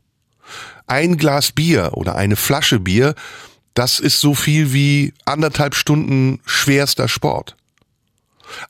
[0.87, 3.15] Ein Glas Bier oder eine Flasche Bier
[3.75, 7.57] das ist so viel wie anderthalb Stunden schwerster Sport.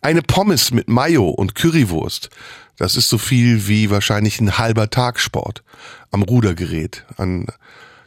[0.01, 2.31] Eine Pommes mit Mayo und Currywurst,
[2.77, 5.63] das ist so viel wie wahrscheinlich ein halber Tag Sport
[6.11, 7.47] am Rudergerät, an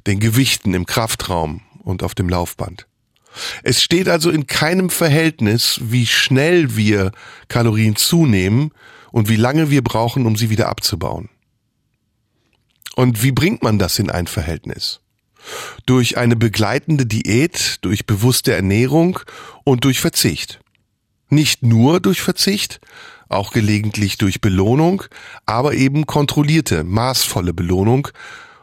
[0.07, 2.87] den Gewichten im Kraftraum und auf dem Laufband.
[3.63, 7.11] Es steht also in keinem Verhältnis, wie schnell wir
[7.47, 8.71] Kalorien zunehmen
[9.11, 11.29] und wie lange wir brauchen, um sie wieder abzubauen.
[12.95, 15.01] Und wie bringt man das in ein Verhältnis?
[15.85, 19.19] Durch eine begleitende Diät, durch bewusste Ernährung
[19.63, 20.59] und durch Verzicht.
[21.29, 22.79] Nicht nur durch Verzicht,
[23.29, 25.03] auch gelegentlich durch Belohnung,
[25.45, 28.07] aber eben kontrollierte, maßvolle Belohnung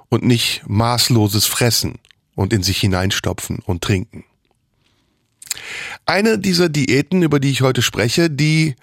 [0.08, 1.98] und nicht maßloses Fressen
[2.34, 4.24] und in sich hineinstopfen und trinken.
[6.06, 8.76] Eine dieser Diäten, über die ich heute spreche, die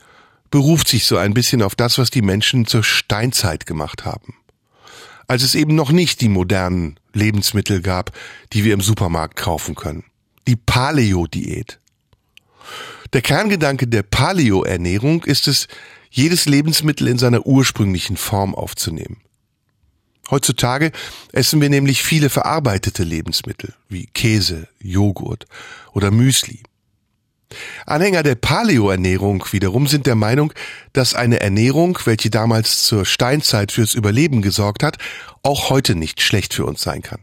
[0.51, 4.35] beruft sich so ein bisschen auf das, was die Menschen zur Steinzeit gemacht haben
[5.29, 8.11] als es eben noch nicht die modernen Lebensmittel gab,
[8.51, 10.03] die wir im Supermarkt kaufen können.
[10.47, 11.79] Die Paleo-Diät.
[13.13, 15.67] Der Kerngedanke der Paleo-Ernährung ist es,
[16.09, 19.17] jedes Lebensmittel in seiner ursprünglichen Form aufzunehmen.
[20.31, 20.91] Heutzutage
[21.31, 25.45] essen wir nämlich viele verarbeitete Lebensmittel wie Käse, Joghurt
[25.93, 26.63] oder Müsli.
[27.85, 30.53] Anhänger der Paleo-Ernährung wiederum sind der Meinung,
[30.93, 34.97] dass eine Ernährung, welche damals zur Steinzeit fürs Überleben gesorgt hat,
[35.41, 37.21] auch heute nicht schlecht für uns sein kann.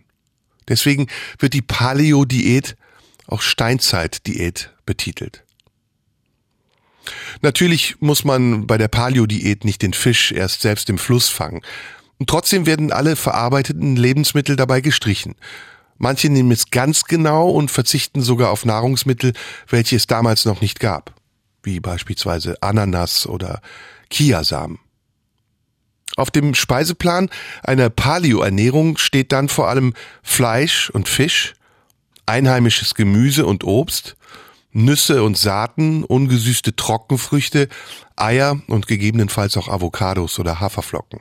[0.68, 1.06] Deswegen
[1.38, 2.76] wird die Paleo-Diät
[3.26, 5.44] auch Steinzeit-Diät betitelt.
[7.40, 11.62] Natürlich muss man bei der Paleo-Diät nicht den Fisch erst selbst im Fluss fangen.
[12.18, 15.34] Und trotzdem werden alle verarbeiteten Lebensmittel dabei gestrichen.
[15.98, 19.32] Manche nehmen es ganz genau und verzichten sogar auf Nahrungsmittel,
[19.68, 21.14] welche es damals noch nicht gab,
[21.62, 23.60] wie beispielsweise Ananas oder
[24.10, 24.78] Kiasamen.
[26.16, 27.28] Auf dem Speiseplan
[27.62, 29.92] einer Paleo-Ernährung steht dann vor allem
[30.22, 31.54] Fleisch und Fisch,
[32.24, 34.16] einheimisches Gemüse und Obst,
[34.72, 37.68] Nüsse und Saaten, ungesüßte Trockenfrüchte,
[38.16, 41.20] Eier und gegebenenfalls auch Avocados oder Haferflocken.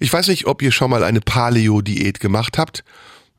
[0.00, 2.84] Ich weiß nicht, ob ihr schon mal eine Paleo-Diät gemacht habt.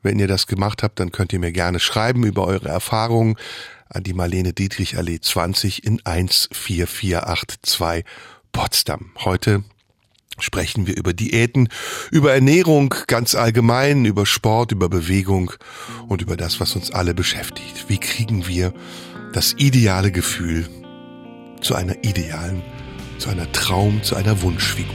[0.02, 3.36] Wenn ihr das gemacht habt, dann könnt ihr mir gerne schreiben über eure Erfahrungen
[3.88, 8.04] an die Marlene Dietrich Allee 20 in 14482
[8.52, 9.10] Potsdam.
[9.18, 9.64] Heute
[10.38, 11.68] sprechen wir über Diäten,
[12.10, 15.52] über Ernährung ganz allgemein, über Sport, über Bewegung
[16.08, 17.88] und über das, was uns alle beschäftigt.
[17.88, 18.72] Wie kriegen wir
[19.32, 20.68] das ideale Gefühl
[21.60, 22.62] zu einer idealen,
[23.18, 24.94] zu einer Traum, zu einer Wunschfigur?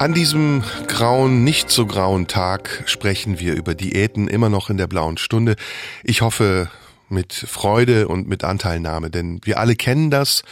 [0.00, 4.86] An diesem grauen, nicht so grauen Tag sprechen wir über Diäten immer noch in der
[4.86, 5.56] blauen Stunde.
[6.02, 6.70] Ich hoffe
[7.10, 10.42] mit Freude und mit Anteilnahme, denn wir alle kennen das.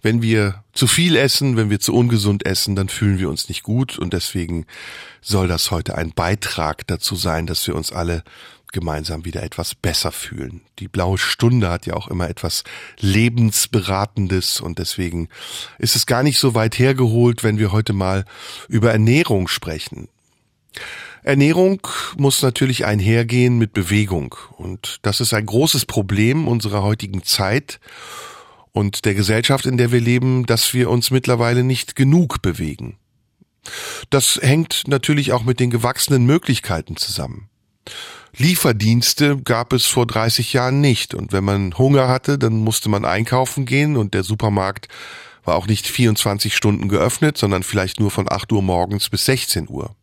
[0.00, 3.64] Wenn wir zu viel essen, wenn wir zu ungesund essen, dann fühlen wir uns nicht
[3.64, 4.64] gut und deswegen
[5.20, 8.22] soll das heute ein Beitrag dazu sein, dass wir uns alle
[8.72, 10.62] gemeinsam wieder etwas besser fühlen.
[10.78, 12.64] Die blaue Stunde hat ja auch immer etwas
[12.98, 15.28] Lebensberatendes und deswegen
[15.78, 18.24] ist es gar nicht so weit hergeholt, wenn wir heute mal
[18.68, 20.08] über Ernährung sprechen.
[21.22, 21.80] Ernährung
[22.16, 27.80] muss natürlich einhergehen mit Bewegung und das ist ein großes Problem unserer heutigen Zeit
[28.72, 32.98] und der Gesellschaft, in der wir leben, dass wir uns mittlerweile nicht genug bewegen.
[34.10, 37.48] Das hängt natürlich auch mit den gewachsenen Möglichkeiten zusammen.
[38.38, 41.14] Lieferdienste gab es vor 30 Jahren nicht.
[41.14, 44.88] Und wenn man Hunger hatte, dann musste man einkaufen gehen und der Supermarkt
[45.44, 49.68] war auch nicht 24 Stunden geöffnet, sondern vielleicht nur von 8 Uhr morgens bis 16
[49.68, 49.94] Uhr.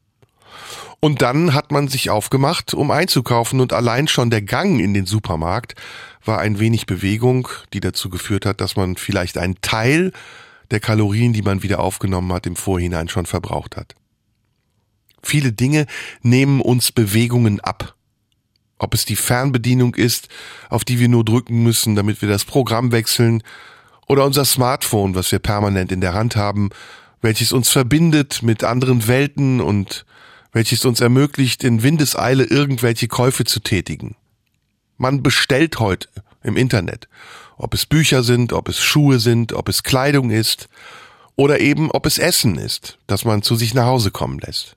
[0.99, 5.05] Und dann hat man sich aufgemacht, um einzukaufen und allein schon der Gang in den
[5.05, 5.75] Supermarkt
[6.23, 10.13] war ein wenig Bewegung, die dazu geführt hat, dass man vielleicht einen Teil
[10.71, 13.95] der Kalorien, die man wieder aufgenommen hat, im Vorhinein schon verbraucht hat.
[15.21, 15.87] Viele Dinge
[16.21, 17.95] nehmen uns Bewegungen ab.
[18.77, 20.27] Ob es die Fernbedienung ist,
[20.69, 23.43] auf die wir nur drücken müssen, damit wir das Programm wechseln,
[24.07, 26.69] oder unser Smartphone, was wir permanent in der Hand haben,
[27.21, 30.05] welches uns verbindet mit anderen Welten und
[30.51, 34.15] welches uns ermöglicht, in Windeseile irgendwelche Käufe zu tätigen.
[34.97, 36.09] Man bestellt heute
[36.43, 37.07] im Internet,
[37.57, 40.69] ob es Bücher sind, ob es Schuhe sind, ob es Kleidung ist
[41.35, 44.75] oder eben ob es Essen ist, das man zu sich nach Hause kommen lässt.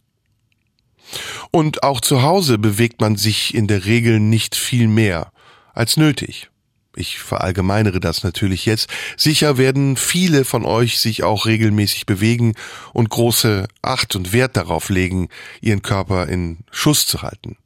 [1.50, 5.30] Und auch zu Hause bewegt man sich in der Regel nicht viel mehr
[5.74, 6.50] als nötig.
[6.98, 8.88] Ich verallgemeinere das natürlich jetzt.
[9.18, 12.54] Sicher werden viele von euch sich auch regelmäßig bewegen
[12.94, 15.28] und große Acht und Wert darauf legen,
[15.60, 17.58] ihren Körper in Schuss zu halten.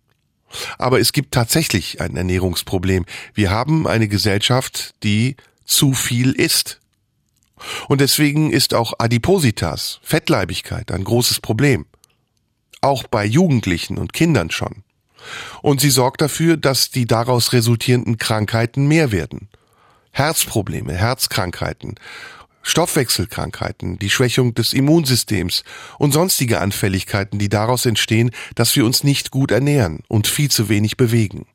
[0.79, 3.07] Aber es gibt tatsächlich ein Ernährungsproblem.
[3.33, 6.81] Wir haben eine Gesellschaft, die zu viel isst.
[7.87, 11.87] Und deswegen ist auch Adipositas, Fettleibigkeit, ein großes Problem
[12.81, 14.85] auch bei Jugendlichen und Kindern schon.
[15.63, 19.49] Und sie sorgt dafür, dass die daraus resultierenden Krankheiten mehr werden.
[20.13, 21.95] Herzprobleme, Herzkrankheiten,
[22.63, 25.65] Stoffwechselkrankheiten, die Schwächung des Immunsystems
[25.99, 30.69] und sonstige Anfälligkeiten, die daraus entstehen, dass wir uns nicht gut ernähren und viel zu
[30.69, 31.47] wenig bewegen.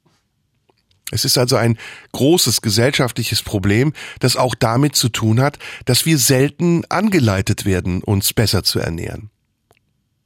[1.11, 1.77] Es ist also ein
[2.13, 8.33] großes gesellschaftliches Problem, das auch damit zu tun hat, dass wir selten angeleitet werden, uns
[8.33, 9.29] besser zu ernähren.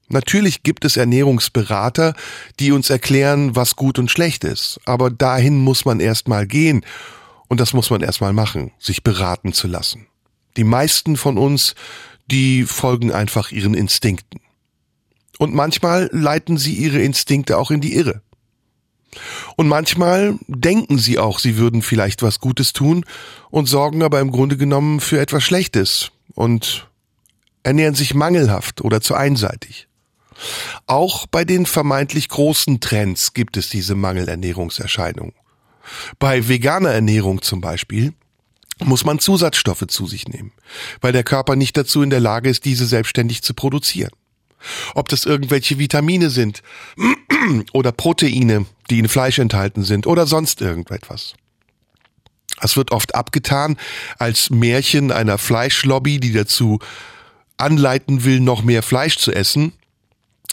[0.10, 2.16] Natürlich gibt es Ernährungsberater,
[2.60, 6.84] die uns erklären, was gut und schlecht ist, aber dahin muss man erstmal gehen
[7.48, 10.08] und das muss man erstmal machen, sich beraten zu lassen.
[10.58, 11.76] Die meisten von uns,
[12.30, 14.42] die folgen einfach ihren Instinkten.
[15.38, 18.22] Und manchmal leiten sie ihre Instinkte auch in die Irre.
[19.56, 23.06] Und manchmal denken sie auch, sie würden vielleicht was Gutes tun
[23.50, 26.88] und sorgen aber im Grunde genommen für etwas Schlechtes und
[27.64, 29.89] ernähren sich mangelhaft oder zu einseitig.
[30.86, 35.34] Auch bei den vermeintlich großen Trends gibt es diese Mangelernährungserscheinung.
[36.20, 38.14] Bei veganer Ernährung zum Beispiel
[38.84, 40.52] muss man Zusatzstoffe zu sich nehmen,
[41.02, 44.12] weil der Körper nicht dazu in der Lage ist, diese selbstständig zu produzieren.
[44.94, 46.62] Ob das irgendwelche Vitamine sind
[47.74, 51.34] oder Proteine, die in Fleisch enthalten sind oder sonst irgendetwas.
[52.62, 53.78] Es wird oft abgetan
[54.18, 56.80] als Märchen einer Fleischlobby, die dazu
[57.58, 59.74] anleiten will, noch mehr Fleisch zu essen.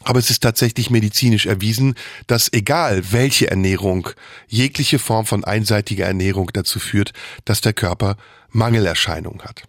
[0.06, 1.96] Aber es ist tatsächlich medizinisch erwiesen,
[2.28, 4.08] dass egal welche Ernährung,
[4.46, 7.12] jegliche Form von einseitiger Ernährung dazu führt,
[7.44, 8.16] dass der Körper
[8.50, 9.64] Mangelerscheinungen hat.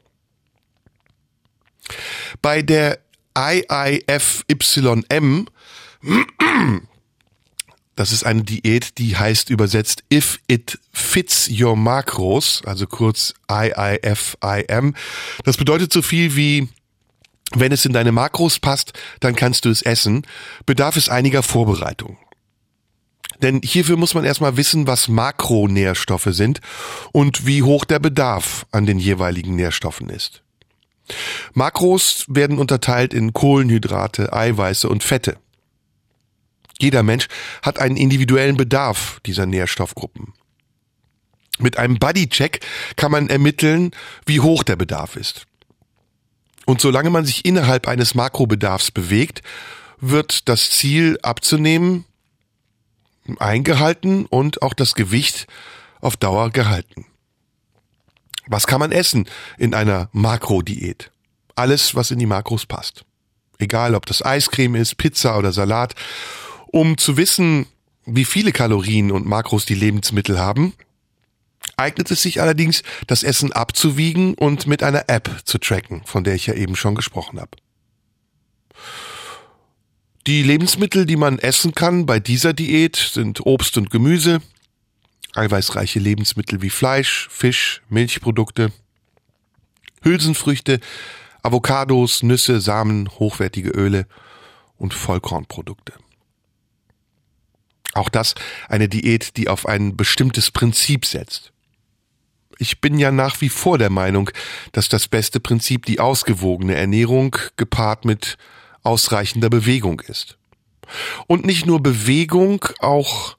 [2.44, 3.00] Bei der
[3.36, 5.48] IIFYM
[7.96, 14.94] das ist eine Diät, die heißt übersetzt If It Fits Your Macros, also kurz IIFIM.
[15.44, 16.70] Das bedeutet so viel wie
[17.54, 20.26] wenn es in deine Makros passt, dann kannst du es essen,
[20.66, 22.18] bedarf es einiger Vorbereitung.
[23.42, 26.60] Denn hierfür muss man erstmal wissen, was Makronährstoffe sind
[27.12, 30.42] und wie hoch der Bedarf an den jeweiligen Nährstoffen ist.
[31.54, 35.38] Makros werden unterteilt in Kohlenhydrate, Eiweiße und Fette.
[36.80, 37.28] Jeder Mensch
[37.62, 40.34] hat einen individuellen Bedarf dieser Nährstoffgruppen.
[41.60, 42.60] Mit einem Bodycheck
[42.98, 43.92] kann man ermitteln,
[44.26, 45.48] wie hoch der Bedarf ist.
[46.68, 49.42] Und solange man sich innerhalb eines Makrobedarfs bewegt,
[50.02, 52.04] wird das Ziel abzunehmen
[53.40, 55.48] eingehalten und auch das Gewicht
[56.02, 57.06] auf Dauer gehalten.
[58.48, 61.12] Was kann man essen in einer Makrodiät?
[61.56, 63.06] Alles, was in die Makros passt.
[63.60, 65.96] Egal, ob das Eiscreme ist, Pizza oder Salat
[66.68, 67.66] um zu wissen,
[68.06, 70.74] wie viele Kalorien und Makros die Lebensmittel haben,
[71.78, 76.36] eignet es sich allerdings, das Essen abzuwiegen und mit einer App zu tracken, von der
[76.36, 77.52] ich ja eben schon gesprochen habe.
[80.26, 84.42] Die Lebensmittel, die man essen kann bei dieser Diät, sind Obst und Gemüse,
[85.36, 88.74] eiweißreiche Lebensmittel wie Fleisch, Fisch, Milchprodukte,
[90.02, 90.80] Hülsenfrüchte,
[91.44, 94.08] Avocados, Nüsse, Samen, hochwertige Öle
[94.78, 95.94] und Vollkornprodukte.
[97.94, 98.36] Auch das
[98.68, 101.54] eine Diät, die auf ein bestimmtes Prinzip setzt.
[102.60, 104.30] Ich bin ja nach wie vor der Meinung,
[104.72, 108.38] dass das beste Prinzip die ausgewogene Ernährung gepaart mit
[108.84, 110.38] ausreichender Bewegung ist.
[111.28, 113.38] Und nicht nur Bewegung, auch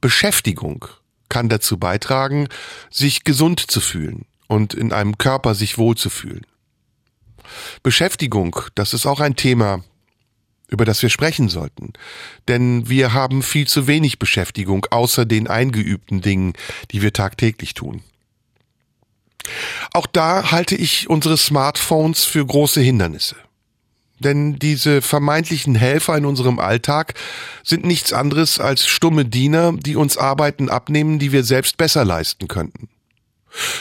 [0.00, 0.86] Beschäftigung
[1.28, 2.48] kann dazu beitragen,
[2.90, 6.46] sich gesund zu fühlen und in einem Körper sich wohlzufühlen.
[7.82, 9.82] Beschäftigung, das ist auch ein Thema,
[10.68, 11.92] über das wir sprechen sollten.
[12.48, 16.52] Denn wir haben viel zu wenig Beschäftigung außer den eingeübten Dingen,
[16.90, 18.02] die wir tagtäglich tun.
[19.92, 23.36] Auch da halte ich unsere Smartphones für große Hindernisse.
[24.20, 27.14] Denn diese vermeintlichen Helfer in unserem Alltag
[27.64, 32.46] sind nichts anderes als stumme Diener, die uns Arbeiten abnehmen, die wir selbst besser leisten
[32.46, 32.88] könnten.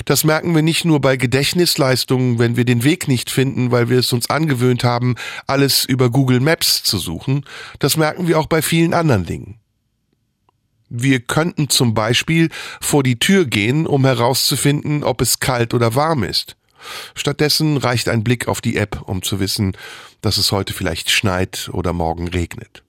[0.05, 3.99] Das merken wir nicht nur bei Gedächtnisleistungen, wenn wir den Weg nicht finden, weil wir
[3.99, 7.45] es uns angewöhnt haben, alles über Google Maps zu suchen,
[7.77, 9.59] das merken wir auch bei vielen anderen Dingen.
[10.89, 12.49] Wir könnten zum Beispiel
[12.81, 16.55] vor die Tür gehen, um herauszufinden, ob es kalt oder warm ist.
[17.13, 19.73] Stattdessen reicht ein Blick auf die App, um zu wissen,
[20.21, 22.83] dass es heute vielleicht schneit oder morgen regnet.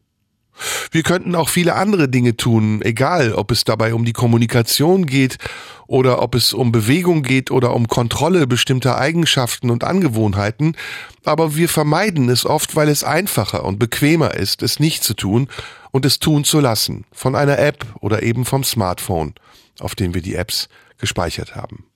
[0.91, 5.39] Wir könnten auch viele andere Dinge tun, egal ob es dabei um die Kommunikation geht
[5.87, 10.77] oder ob es um Bewegung geht oder um Kontrolle bestimmter Eigenschaften und Angewohnheiten,
[11.25, 15.49] aber wir vermeiden es oft, weil es einfacher und bequemer ist, es nicht zu tun
[15.91, 19.35] und es tun zu lassen, von einer App oder eben vom Smartphone,
[19.81, 20.69] auf dem wir die Apps
[20.99, 21.87] gespeichert haben.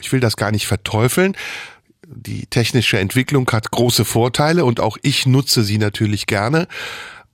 [0.00, 1.36] Ich will das gar nicht verteufeln,
[2.06, 6.66] die technische Entwicklung hat große Vorteile und auch ich nutze sie natürlich gerne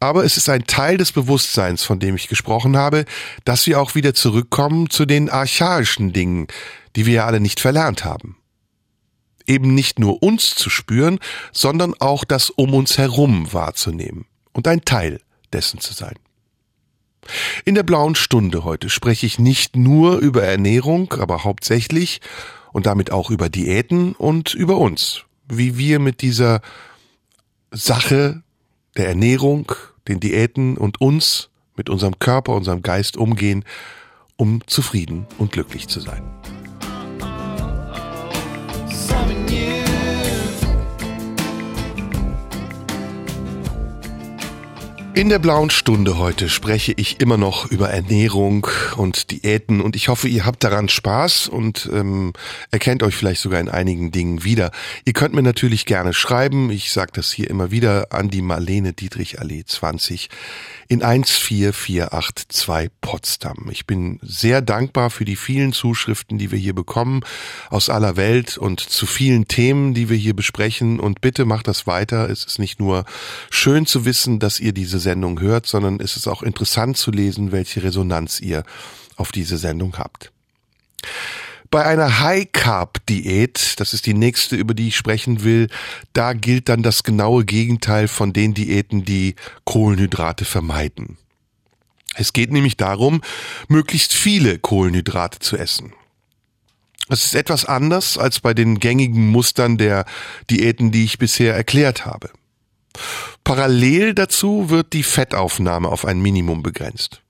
[0.00, 3.04] aber es ist ein Teil des Bewusstseins, von dem ich gesprochen habe,
[3.44, 6.48] dass wir auch wieder zurückkommen zu den archaischen Dingen,
[6.96, 8.36] die wir ja alle nicht verlernt haben.
[9.46, 11.18] Eben nicht nur uns zu spüren,
[11.52, 15.20] sondern auch das um uns herum wahrzunehmen und ein Teil
[15.56, 16.14] dessen zu sein.
[17.64, 22.20] In der blauen Stunde heute spreche ich nicht nur über Ernährung, aber hauptsächlich
[22.72, 26.60] und damit auch über Diäten und über uns, wie wir mit dieser
[27.72, 28.42] Sache
[28.96, 29.72] der Ernährung,
[30.06, 33.64] den Diäten und uns mit unserem Körper, unserem Geist umgehen,
[34.36, 36.22] um zufrieden und glücklich zu sein.
[45.16, 48.66] In der blauen Stunde heute spreche ich immer noch über Ernährung
[48.98, 52.34] und Diäten und ich hoffe, ihr habt daran Spaß und ähm,
[52.70, 54.72] erkennt euch vielleicht sogar in einigen Dingen wieder.
[55.06, 58.92] Ihr könnt mir natürlich gerne schreiben, ich sage das hier immer wieder, an die Marlene
[58.92, 60.28] Dietrich Allee 20
[60.88, 63.68] in 14482 Potsdam.
[63.70, 67.22] Ich bin sehr dankbar für die vielen Zuschriften, die wir hier bekommen
[67.70, 71.86] aus aller Welt und zu vielen Themen, die wir hier besprechen und bitte macht das
[71.86, 72.28] weiter.
[72.28, 73.06] Es ist nicht nur
[73.48, 77.52] schön zu wissen, dass ihr diese Sendung hört, sondern es ist auch interessant zu lesen,
[77.52, 78.64] welche Resonanz ihr
[79.14, 80.32] auf diese Sendung habt.
[81.70, 85.68] Bei einer High-Carb-Diät, das ist die nächste, über die ich sprechen will,
[86.12, 91.18] da gilt dann das genaue Gegenteil von den Diäten, die Kohlenhydrate vermeiden.
[92.16, 93.20] Es geht nämlich darum,
[93.68, 95.92] möglichst viele Kohlenhydrate zu essen.
[97.08, 100.06] Es ist etwas anders als bei den gängigen Mustern der
[100.50, 102.30] Diäten, die ich bisher erklärt habe.
[103.46, 107.22] Parallel dazu wird die Fettaufnahme auf ein Minimum begrenzt.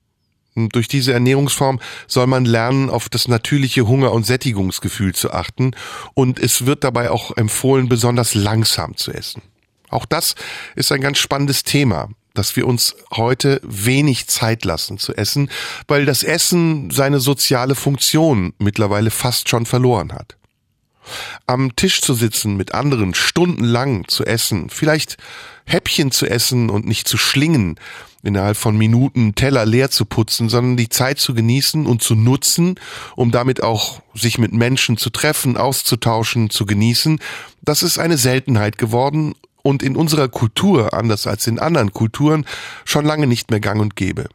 [0.54, 5.72] Und durch diese Ernährungsform soll man lernen, auf das natürliche Hunger- und Sättigungsgefühl zu achten
[6.14, 9.42] und es wird dabei auch empfohlen, besonders langsam zu essen.
[9.90, 10.36] Auch das
[10.74, 15.50] ist ein ganz spannendes Thema, dass wir uns heute wenig Zeit lassen zu essen,
[15.86, 20.38] weil das Essen seine soziale Funktion mittlerweile fast schon verloren hat
[21.46, 25.16] am Tisch zu sitzen, mit anderen stundenlang zu essen, vielleicht
[25.64, 27.78] Häppchen zu essen und nicht zu schlingen,
[28.22, 32.76] innerhalb von Minuten Teller leer zu putzen, sondern die Zeit zu genießen und zu nutzen,
[33.14, 37.20] um damit auch sich mit Menschen zu treffen, auszutauschen, zu genießen,
[37.62, 42.46] das ist eine Seltenheit geworden und in unserer Kultur, anders als in anderen Kulturen,
[42.84, 44.28] schon lange nicht mehr gang und gäbe.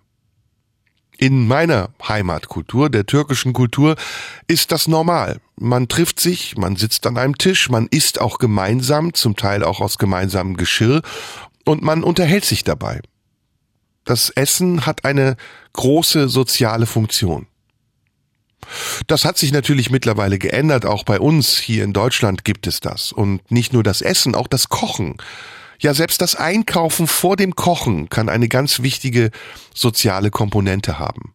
[1.22, 3.95] In meiner Heimatkultur, der türkischen Kultur,
[4.47, 5.39] ist das normal.
[5.55, 9.82] Man trifft sich, man sitzt an einem Tisch, man isst auch gemeinsam, zum Teil auch
[9.82, 11.03] aus gemeinsamem Geschirr,
[11.63, 13.01] und man unterhält sich dabei.
[14.03, 15.38] Das Essen hat eine
[15.74, 17.45] große soziale Funktion.
[19.05, 23.11] Das hat sich natürlich mittlerweile geändert, auch bei uns hier in Deutschland gibt es das.
[23.11, 25.17] Und nicht nur das Essen, auch das Kochen.
[25.82, 29.32] Ja, selbst das Einkaufen vor dem Kochen kann eine ganz wichtige
[29.73, 31.34] soziale Komponente haben.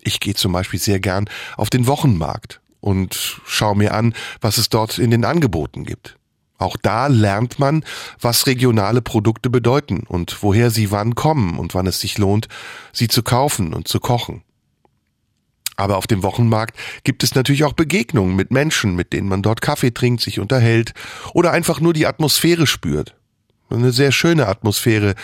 [0.00, 1.28] Ich gehe zum Beispiel sehr gern
[1.58, 6.16] auf den Wochenmarkt und schaue mir an, was es dort in den Angeboten gibt.
[6.56, 7.84] Auch da lernt man,
[8.18, 12.48] was regionale Produkte bedeuten und woher sie wann kommen und wann es sich lohnt,
[12.94, 14.44] sie zu kaufen und zu kochen.
[15.76, 16.74] Aber auf dem Wochenmarkt
[17.04, 20.94] gibt es natürlich auch Begegnungen mit Menschen, mit denen man dort Kaffee trinkt, sich unterhält
[21.34, 23.14] oder einfach nur die Atmosphäre spürt.
[23.72, 25.14] Eine sehr schöne Atmosphäre.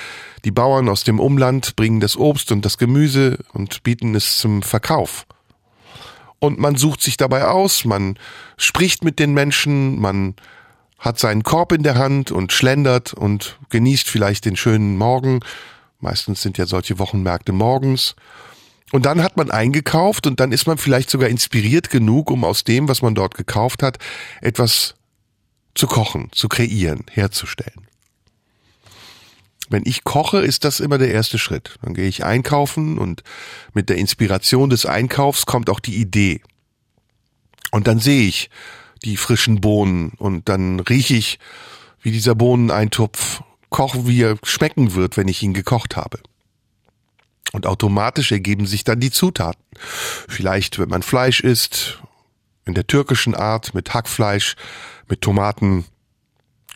[0.45, 4.63] Die Bauern aus dem Umland bringen das Obst und das Gemüse und bieten es zum
[4.63, 5.27] Verkauf.
[6.39, 8.19] Und man sucht sich dabei aus, man
[8.57, 10.35] spricht mit den Menschen, man
[10.99, 15.41] hat seinen Korb in der Hand und schlendert und genießt vielleicht den schönen Morgen.
[16.01, 18.15] Meistens sind ja solche Wochenmärkte morgens.
[18.93, 22.65] Und dann hat man eingekauft und dann ist man vielleicht sogar inspiriert genug, um aus
[22.65, 23.99] dem, was man dort gekauft hat,
[24.41, 24.95] etwas
[25.75, 27.87] zu kochen, zu kreieren, herzustellen.
[29.69, 31.77] Wenn ich koche, ist das immer der erste Schritt.
[31.83, 33.23] Dann gehe ich einkaufen und
[33.75, 36.41] mit der Inspiration des Einkaufs kommt auch die Idee.
[37.71, 38.51] Und dann sehe ich
[39.05, 41.39] die frischen Bohnen und dann rieche ich,
[42.01, 46.21] wie dieser Bohneneintopf kochen, wie er schmecken wird, wenn ich ihn gekocht habe.
[47.53, 49.63] Und automatisch ergeben sich dann die Zutaten.
[50.29, 52.03] Vielleicht, wenn man Fleisch isst,
[52.65, 54.55] in der türkischen Art mit Hackfleisch,
[55.09, 55.87] mit Tomaten,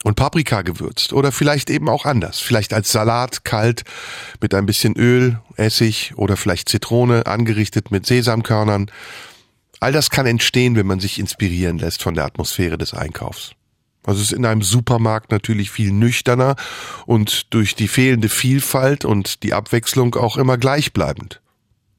[0.03, 2.41] und Paprika gewürzt oder vielleicht eben auch anders.
[2.41, 3.85] Vielleicht als Salat kalt
[4.41, 8.91] mit ein bisschen Öl, Essig oder vielleicht Zitrone angerichtet mit Sesamkörnern.
[9.81, 13.53] All das kann entstehen, wenn man sich inspirieren lässt von der Atmosphäre des Einkaufs.
[14.05, 16.57] Also es ist in einem Supermarkt natürlich viel nüchterner
[17.07, 21.41] und durch die fehlende Vielfalt und die Abwechslung auch immer gleichbleibend.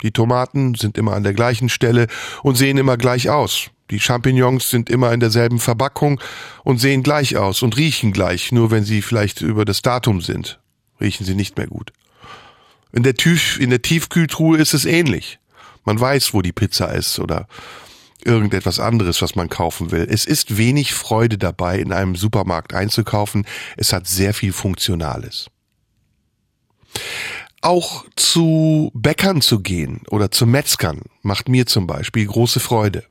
[0.02, 2.08] Die Tomaten sind immer an der gleichen Stelle
[2.42, 3.70] und sehen immer gleich aus.
[3.90, 6.20] Die Champignons sind immer in derselben Verpackung
[6.64, 10.60] und sehen gleich aus und riechen gleich, nur wenn sie vielleicht über das Datum sind,
[11.02, 11.92] riechen sie nicht mehr gut.
[12.92, 15.40] In der, Tief in der Tiefkühltruhe ist es ähnlich.
[15.84, 17.48] Man weiß, wo die Pizza ist oder
[18.24, 20.08] irgendetwas anderes, was man kaufen will.
[20.10, 23.46] Es ist wenig Freude dabei, in einem Supermarkt einzukaufen.
[23.76, 25.50] Es hat sehr viel Funktionales.
[27.62, 33.06] Auch zu Bäckern zu gehen oder zu Metzgern macht mir zum Beispiel große Freude.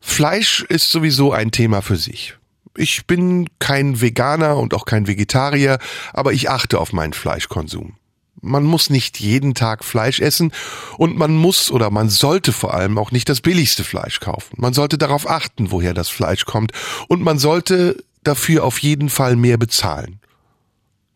[0.00, 2.34] Fleisch ist sowieso ein Thema für sich.
[2.76, 5.78] Ich bin kein Veganer und auch kein Vegetarier,
[6.12, 7.96] aber ich achte auf meinen Fleischkonsum.
[8.40, 10.52] Man muss nicht jeden Tag Fleisch essen
[10.96, 14.54] und man muss oder man sollte vor allem auch nicht das billigste Fleisch kaufen.
[14.56, 16.72] Man sollte darauf achten, woher das Fleisch kommt
[17.08, 20.20] und man sollte dafür auf jeden Fall mehr bezahlen.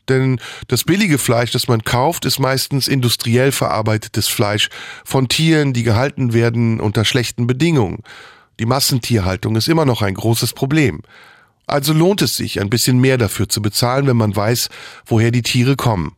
[0.09, 4.69] Denn das billige Fleisch, das man kauft, ist meistens industriell verarbeitetes Fleisch
[5.05, 8.03] von Tieren, die gehalten werden unter schlechten Bedingungen.
[8.59, 11.03] Die Massentierhaltung ist immer noch ein großes Problem.
[11.67, 14.69] Also lohnt es sich, ein bisschen mehr dafür zu bezahlen, wenn man weiß,
[15.07, 16.17] woher die Tiere kommen,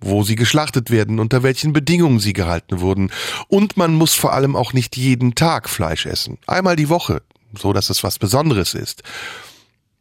[0.00, 3.10] wo sie geschlachtet werden, unter welchen Bedingungen sie gehalten wurden.
[3.48, 6.38] Und man muss vor allem auch nicht jeden Tag Fleisch essen.
[6.46, 7.22] Einmal die Woche,
[7.56, 9.02] so dass es was Besonderes ist.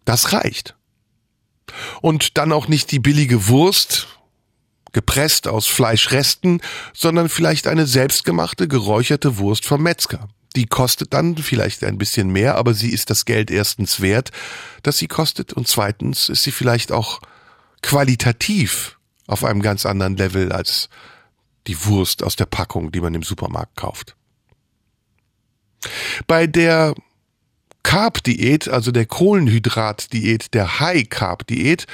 [0.04, 0.76] Das reicht.
[2.02, 4.08] Und dann auch nicht die billige Wurst,
[4.92, 6.62] gepresst aus Fleischresten,
[6.94, 10.30] sondern vielleicht eine selbstgemachte, geräucherte Wurst vom Metzger.
[10.56, 14.30] Die kostet dann vielleicht ein bisschen mehr, aber sie ist das Geld erstens wert,
[14.84, 17.22] dass sie kostet, und zweitens ist sie vielleicht auch
[17.82, 20.90] qualitativ auf einem ganz anderen Level als
[21.66, 24.16] die Wurst aus der Packung, die man im Supermarkt kauft.
[26.28, 26.94] Bei der
[27.84, 31.86] Carb-Diät, also der Kohlenhydrat-Diät, der High-Carb-Diät,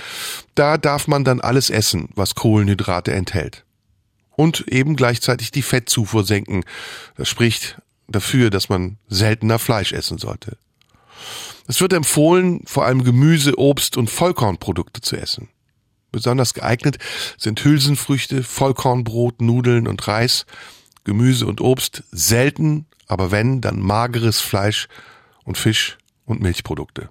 [0.56, 3.66] da darf man dann alles essen, was Kohlenhydrate enthält.
[4.36, 6.64] Und eben gleichzeitig die Fettzufuhr senken.
[7.18, 10.58] Das spricht dafür, dass man seltener Fleisch essen sollte.
[11.68, 15.50] Es wird empfohlen, vor allem Gemüse, Obst und Vollkornprodukte zu essen.
[16.12, 16.98] Besonders geeignet
[17.38, 20.46] sind Hülsenfrüchte, Vollkornbrot, Nudeln und Reis,
[21.04, 24.88] Gemüse und Obst, selten, aber wenn, dann mageres Fleisch
[25.50, 27.10] und Fisch und Milchprodukte.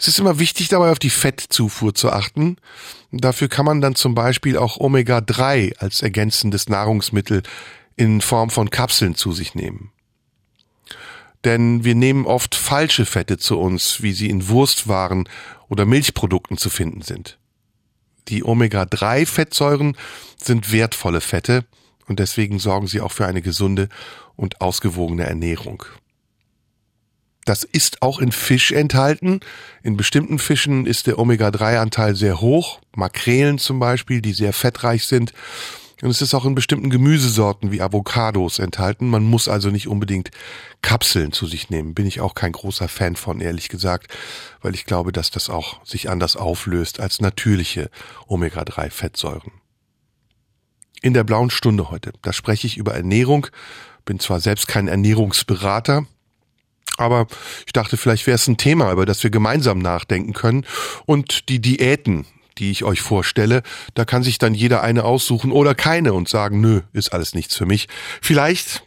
[0.00, 2.56] Es ist immer wichtig, dabei auf die Fettzufuhr zu achten.
[3.12, 7.44] Dafür kann man dann zum Beispiel auch Omega-3 als ergänzendes Nahrungsmittel
[7.94, 9.92] in Form von Kapseln zu sich nehmen.
[11.44, 15.28] Denn wir nehmen oft falsche Fette zu uns, wie sie in Wurstwaren
[15.68, 17.38] oder Milchprodukten zu finden sind.
[18.26, 19.96] Die Omega-3-Fettsäuren
[20.42, 21.64] sind wertvolle Fette
[22.08, 23.88] und deswegen sorgen sie auch für eine gesunde
[24.34, 25.84] und ausgewogene Ernährung.
[27.44, 29.40] Das ist auch in Fisch enthalten.
[29.82, 32.80] In bestimmten Fischen ist der Omega-3-Anteil sehr hoch.
[32.94, 35.32] Makrelen zum Beispiel, die sehr fettreich sind.
[36.02, 39.08] Und es ist auch in bestimmten Gemüsesorten wie Avocados enthalten.
[39.08, 40.30] Man muss also nicht unbedingt
[40.82, 41.94] Kapseln zu sich nehmen.
[41.94, 44.12] Bin ich auch kein großer Fan von, ehrlich gesagt,
[44.60, 47.88] weil ich glaube, dass das auch sich anders auflöst als natürliche
[48.26, 49.52] Omega-3-Fettsäuren.
[51.02, 53.46] In der blauen Stunde heute, da spreche ich über Ernährung.
[54.04, 56.06] Bin zwar selbst kein Ernährungsberater,
[57.02, 57.26] aber
[57.66, 60.64] ich dachte, vielleicht wäre es ein Thema, über das wir gemeinsam nachdenken können.
[61.06, 62.26] Und die Diäten,
[62.58, 63.62] die ich euch vorstelle,
[63.94, 67.56] da kann sich dann jeder eine aussuchen oder keine und sagen, nö, ist alles nichts
[67.56, 67.88] für mich.
[68.20, 68.84] Vielleicht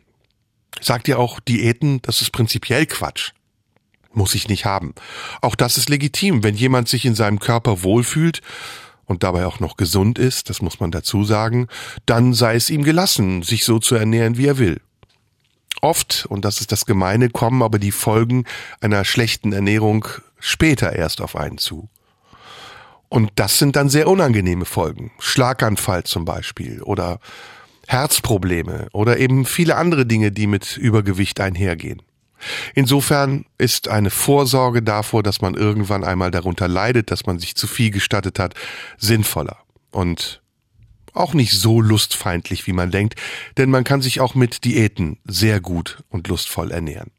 [0.81, 3.31] sagt ihr auch Diäten, das ist prinzipiell Quatsch.
[4.13, 4.95] Muss ich nicht haben.
[5.41, 8.41] Auch das ist legitim, wenn jemand sich in seinem Körper wohlfühlt
[9.05, 11.67] und dabei auch noch gesund ist, das muss man dazu sagen,
[12.05, 14.81] dann sei es ihm gelassen, sich so zu ernähren, wie er will.
[15.81, 18.45] Oft, und das ist das Gemeine, kommen aber die Folgen
[18.81, 20.07] einer schlechten Ernährung
[20.39, 21.89] später erst auf einen zu.
[23.09, 25.11] Und das sind dann sehr unangenehme Folgen.
[25.19, 27.19] Schlaganfall zum Beispiel oder
[27.87, 32.01] Herzprobleme oder eben viele andere Dinge, die mit Übergewicht einhergehen.
[32.73, 37.67] Insofern ist eine Vorsorge davor, dass man irgendwann einmal darunter leidet, dass man sich zu
[37.67, 38.53] viel gestattet hat,
[38.97, 39.57] sinnvoller.
[39.91, 40.41] Und
[41.15, 43.15] auch nicht so lustfeindlich, wie man denkt,
[43.57, 47.11] denn man kann sich auch mit Diäten sehr gut und lustvoll ernähren.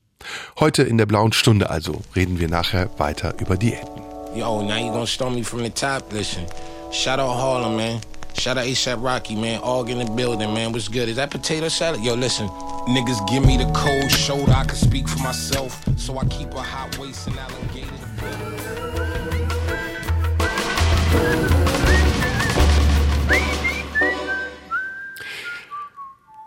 [0.58, 4.02] Heute in der blauen Stunde also reden wir nachher weiter über Diäten.
[4.34, 6.12] Yo, now you gonna storm me from the top?
[6.12, 6.44] Listen,
[6.92, 8.00] shout out Harlem, man.
[8.38, 9.60] Shout out ASAP Rocky, man.
[9.62, 10.72] All in the building, man.
[10.72, 11.08] What's good?
[11.08, 12.02] Is that potato salad?
[12.02, 12.48] Yo, listen.
[12.86, 14.52] Niggas give me the cold shoulder.
[14.52, 15.82] I can speak for myself.
[15.96, 17.86] So I keep a hot waist and alligator.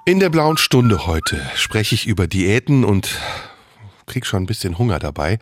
[0.10, 3.20] In der blauen Stunde heute spreche ich über Diäten und
[4.08, 5.38] krieg schon ein bisschen Hunger dabei.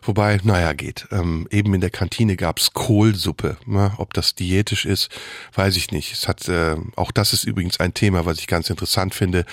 [0.00, 1.06] Wobei, naja, geht.
[1.12, 3.58] Ähm, eben in der Kantine gab's Kohlsuppe.
[3.66, 5.10] Na, ob das diätisch ist,
[5.52, 6.14] weiß ich nicht.
[6.14, 9.44] Es hat, äh, auch das ist übrigens ein Thema, was ich ganz interessant finde.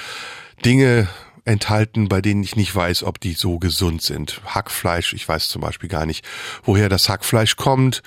[0.64, 1.09] Dinge
[1.43, 4.39] enthalten, bei denen ich nicht weiß, ob die so gesund sind.
[4.45, 6.24] Hackfleisch, ich weiß zum Beispiel gar nicht,
[6.64, 8.01] woher das Hackfleisch kommt.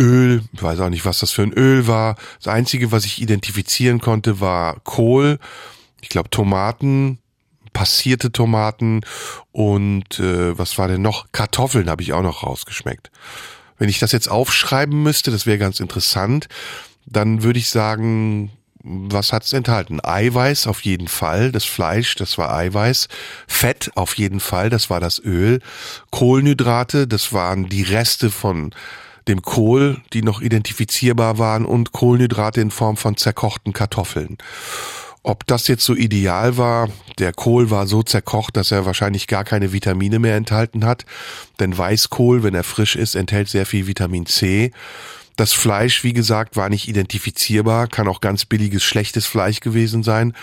[0.00, 2.16] Öl, ich weiß auch nicht, was das für ein Öl war.
[2.42, 5.38] Das Einzige, was ich identifizieren konnte, war Kohl
[6.00, 7.18] ich glaube, Tomaten,
[7.72, 9.02] passierte Tomaten
[9.52, 11.26] und äh, was war denn noch?
[11.32, 13.10] Kartoffeln habe ich auch noch rausgeschmeckt.
[13.78, 16.48] Wenn ich das jetzt aufschreiben müsste, das wäre ganz interessant,
[17.06, 18.50] dann würde ich sagen,
[18.82, 20.00] was hat's enthalten?
[20.02, 23.08] Eiweiß auf jeden Fall, das Fleisch, das war Eiweiß,
[23.46, 25.60] Fett auf jeden Fall, das war das Öl,
[26.10, 28.74] Kohlenhydrate, das waren die Reste von
[29.28, 34.38] dem Kohl, die noch identifizierbar waren und Kohlenhydrate in Form von zerkochten Kartoffeln.
[35.22, 39.44] Ob das jetzt so ideal war, der Kohl war so zerkocht, dass er wahrscheinlich gar
[39.44, 41.04] keine Vitamine mehr enthalten hat.
[41.58, 44.72] Denn Weißkohl, wenn er frisch ist, enthält sehr viel Vitamin C.
[45.36, 50.34] Das Fleisch, wie gesagt, war nicht identifizierbar, kann auch ganz billiges, schlechtes Fleisch gewesen sein.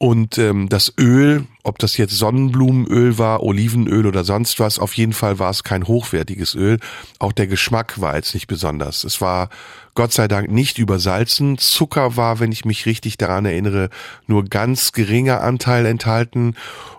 [0.00, 5.12] Und ähm, das Öl, ob das jetzt Sonnenblumenöl war, Olivenöl oder sonst was, auf jeden
[5.12, 6.78] Fall war es kein hochwertiges Öl.
[7.18, 9.02] Auch der Geschmack war jetzt nicht besonders.
[9.02, 9.50] Es war
[9.94, 11.58] Gott sei Dank nicht übersalzen.
[11.58, 13.90] Zucker war, wenn ich mich richtig daran erinnere,
[14.28, 16.54] nur ganz geringer Anteil enthalten.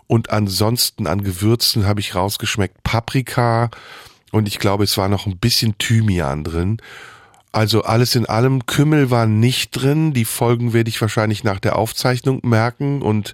[0.07, 3.69] Und ansonsten an Gewürzen habe ich rausgeschmeckt Paprika
[4.31, 6.81] und ich glaube, es war noch ein bisschen Thymian drin.
[7.51, 10.13] Also alles in allem, Kümmel war nicht drin.
[10.13, 13.33] Die Folgen werde ich wahrscheinlich nach der Aufzeichnung merken und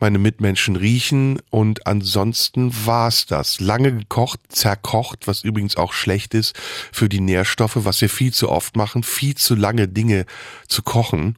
[0.00, 1.40] meine Mitmenschen riechen.
[1.50, 3.60] Und ansonsten war's das.
[3.60, 6.58] Lange gekocht, zerkocht, was übrigens auch schlecht ist
[6.92, 10.24] für die Nährstoffe, was wir viel zu oft machen, viel zu lange Dinge
[10.66, 11.36] zu kochen.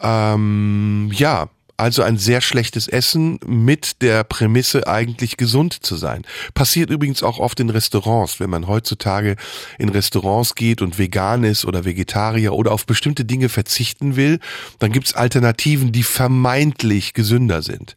[0.00, 1.48] Ähm, ja,
[1.78, 6.24] also ein sehr schlechtes Essen mit der Prämisse, eigentlich gesund zu sein.
[6.52, 9.36] Passiert übrigens auch oft in Restaurants, wenn man heutzutage
[9.78, 14.40] in Restaurants geht und vegan ist oder Vegetarier oder auf bestimmte Dinge verzichten will,
[14.80, 17.96] dann gibt's Alternativen, die vermeintlich gesünder sind.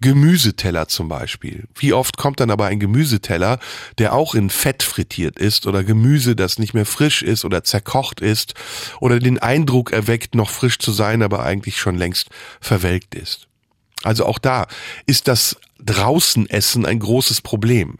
[0.00, 1.64] Gemüseteller zum Beispiel.
[1.74, 3.58] Wie oft kommt dann aber ein Gemüseteller,
[3.98, 8.20] der auch in Fett frittiert ist oder Gemüse, das nicht mehr frisch ist oder zerkocht
[8.20, 8.54] ist
[9.00, 12.28] oder den Eindruck erweckt, noch frisch zu sein, aber eigentlich schon längst
[12.60, 13.46] verwelkt ist.
[14.02, 14.66] Also auch da
[15.06, 17.98] ist das draußen Essen ein großes Problem.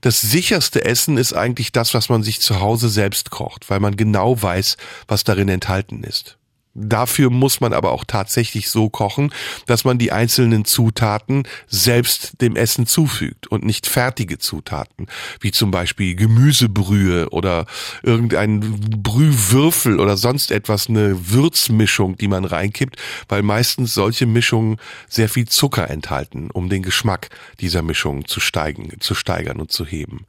[0.00, 3.96] Das sicherste Essen ist eigentlich das, was man sich zu Hause selbst kocht, weil man
[3.96, 4.76] genau weiß,
[5.08, 6.36] was darin enthalten ist.
[6.82, 9.32] Dafür muss man aber auch tatsächlich so kochen,
[9.66, 15.06] dass man die einzelnen Zutaten selbst dem Essen zufügt und nicht fertige Zutaten,
[15.40, 17.66] wie zum Beispiel Gemüsebrühe oder
[18.02, 22.96] irgendein Brühwürfel oder sonst etwas, eine Würzmischung, die man reinkippt,
[23.28, 24.78] weil meistens solche Mischungen
[25.08, 27.28] sehr viel Zucker enthalten, um den Geschmack
[27.60, 30.26] dieser Mischung zu steigen, zu steigern und zu heben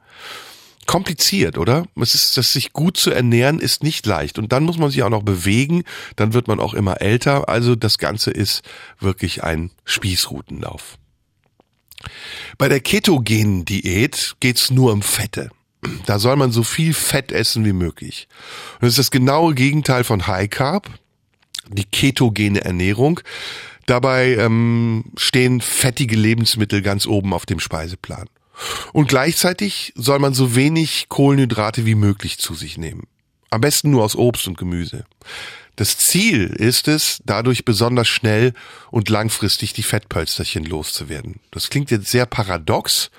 [0.86, 1.86] kompliziert, oder?
[2.00, 4.38] Es ist, das sich gut zu ernähren ist nicht leicht.
[4.38, 5.84] Und dann muss man sich auch noch bewegen.
[6.16, 7.48] Dann wird man auch immer älter.
[7.48, 8.62] Also das Ganze ist
[8.98, 10.98] wirklich ein Spießrutenlauf.
[12.58, 15.50] Bei der ketogenen Diät geht's nur um Fette.
[16.06, 18.28] Da soll man so viel Fett essen wie möglich.
[18.74, 20.88] Und das ist das genaue Gegenteil von High Carb,
[21.68, 23.20] die ketogene Ernährung.
[23.86, 28.28] Dabei ähm, stehen fettige Lebensmittel ganz oben auf dem Speiseplan.
[28.92, 33.06] Und gleichzeitig soll man so wenig Kohlenhydrate wie möglich zu sich nehmen.
[33.50, 35.04] Am besten nur aus Obst und Gemüse.
[35.76, 38.52] Das Ziel ist es, dadurch besonders schnell
[38.90, 41.40] und langfristig die Fettpölsterchen loszuwerden.
[41.50, 43.10] Das klingt jetzt sehr paradox,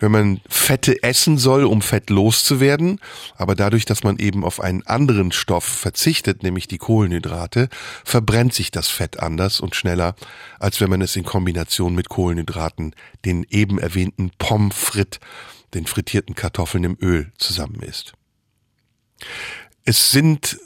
[0.00, 2.98] wenn man Fette essen soll, um Fett loszuwerden,
[3.36, 7.68] aber dadurch, dass man eben auf einen anderen Stoff verzichtet, nämlich die Kohlenhydrate,
[8.04, 10.16] verbrennt sich das Fett anders und schneller,
[10.58, 12.94] als wenn man es in Kombination mit Kohlenhydraten,
[13.24, 15.20] den eben erwähnten Pommes frites,
[15.74, 18.14] den frittierten Kartoffeln im Öl zusammen isst.
[19.84, 20.58] Es sind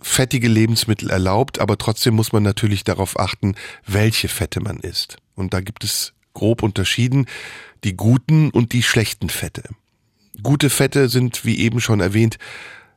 [0.00, 3.54] fettige Lebensmittel erlaubt, aber trotzdem muss man natürlich darauf achten,
[3.86, 5.16] welche Fette man isst.
[5.36, 7.26] Und da gibt es grob unterschieden
[7.84, 9.62] die guten und die schlechten Fette.
[10.42, 12.38] Gute Fette sind, wie eben schon erwähnt,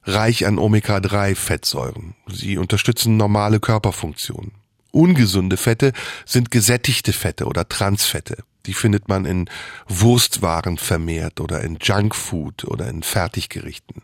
[0.04, 2.16] reich an Omega-3-Fettsäuren.
[2.28, 4.52] Sie unterstützen normale Körperfunktionen.
[4.92, 5.92] Ungesunde Fette
[6.26, 8.44] sind gesättigte Fette oder Transfette.
[8.66, 9.50] Die findet man in
[9.88, 14.04] Wurstwaren vermehrt oder in Junkfood oder in Fertiggerichten.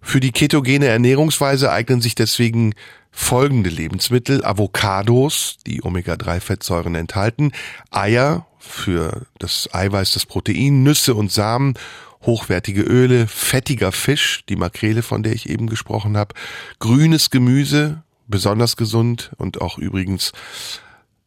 [0.00, 2.74] Für die ketogene Ernährungsweise eignen sich deswegen
[3.18, 7.52] folgende Lebensmittel, Avocados, die Omega-3-Fettsäuren enthalten,
[7.90, 11.74] Eier für das Eiweiß, das Protein, Nüsse und Samen,
[12.22, 16.34] hochwertige Öle, fettiger Fisch, die Makrele, von der ich eben gesprochen habe,
[16.78, 20.32] grünes Gemüse, besonders gesund und auch übrigens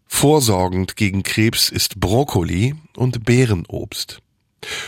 [0.08, 4.22] vorsorgend gegen Krebs ist Brokkoli und Beerenobst.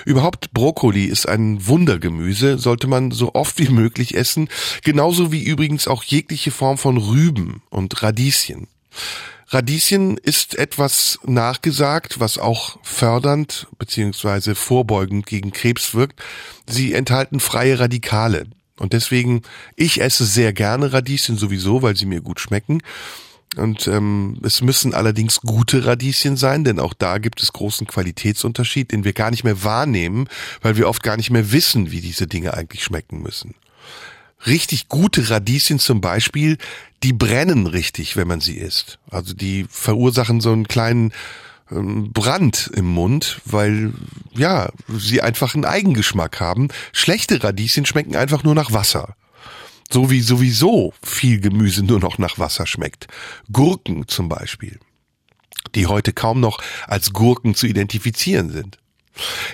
[0.06, 4.50] Überhaupt Brokkoli ist ein Wundergemüse, sollte man so oft wie möglich essen,
[4.84, 8.68] genauso wie übrigens auch jegliche Form von Rüben und Radieschen.
[9.48, 16.22] Radieschen ist etwas nachgesagt, was auch fördernd beziehungsweise vorbeugend gegen Krebs wirkt.
[16.66, 18.46] Sie enthalten freie Radikale.
[18.80, 19.44] Und deswegen,
[19.76, 22.82] ich esse sehr gerne Radieschen sowieso, weil sie mir gut schmecken.
[23.58, 28.92] Und ähm, es müssen allerdings gute Radieschen sein, denn auch da gibt es großen Qualitätsunterschied,
[28.92, 30.28] den wir gar nicht mehr wahrnehmen,
[30.62, 33.56] weil wir oft gar nicht mehr wissen, wie diese Dinge eigentlich schmecken müssen.
[34.46, 36.58] Richtig gute Radieschen zum Beispiel,
[37.04, 39.00] die brennen richtig, wenn man sie isst.
[39.10, 41.14] Also die verursachen so einen kleinen
[41.72, 43.94] ähm, Brand im Mund, weil
[44.36, 46.70] ja, sie einfach einen Eigengeschmack haben.
[46.92, 49.16] Schlechte Radieschen schmecken einfach nur nach Wasser.
[49.92, 53.08] So wie sowieso viel Gemüse nur noch nach Wasser schmeckt.
[53.52, 54.80] Gurken zum Beispiel,
[55.76, 58.78] die heute kaum noch als Gurken zu identifizieren sind.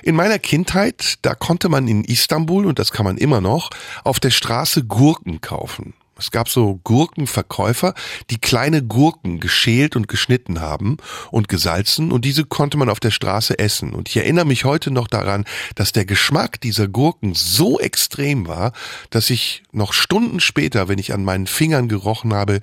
[0.03, 3.69] In meiner Kindheit, da konnte man in Istanbul, und das kann man immer noch,
[4.03, 5.93] auf der Straße Gurken kaufen.
[6.19, 7.93] Es gab so Gurkenverkäufer,
[8.29, 10.97] die kleine Gurken geschält und geschnitten haben
[11.31, 13.93] und gesalzen und diese konnte man auf der Straße essen.
[13.93, 15.45] Und ich erinnere mich heute noch daran,
[15.75, 18.73] dass der Geschmack dieser Gurken so extrem war,
[19.09, 22.59] dass ich noch Stunden später, wenn ich an meinen Fingern gerochen habe,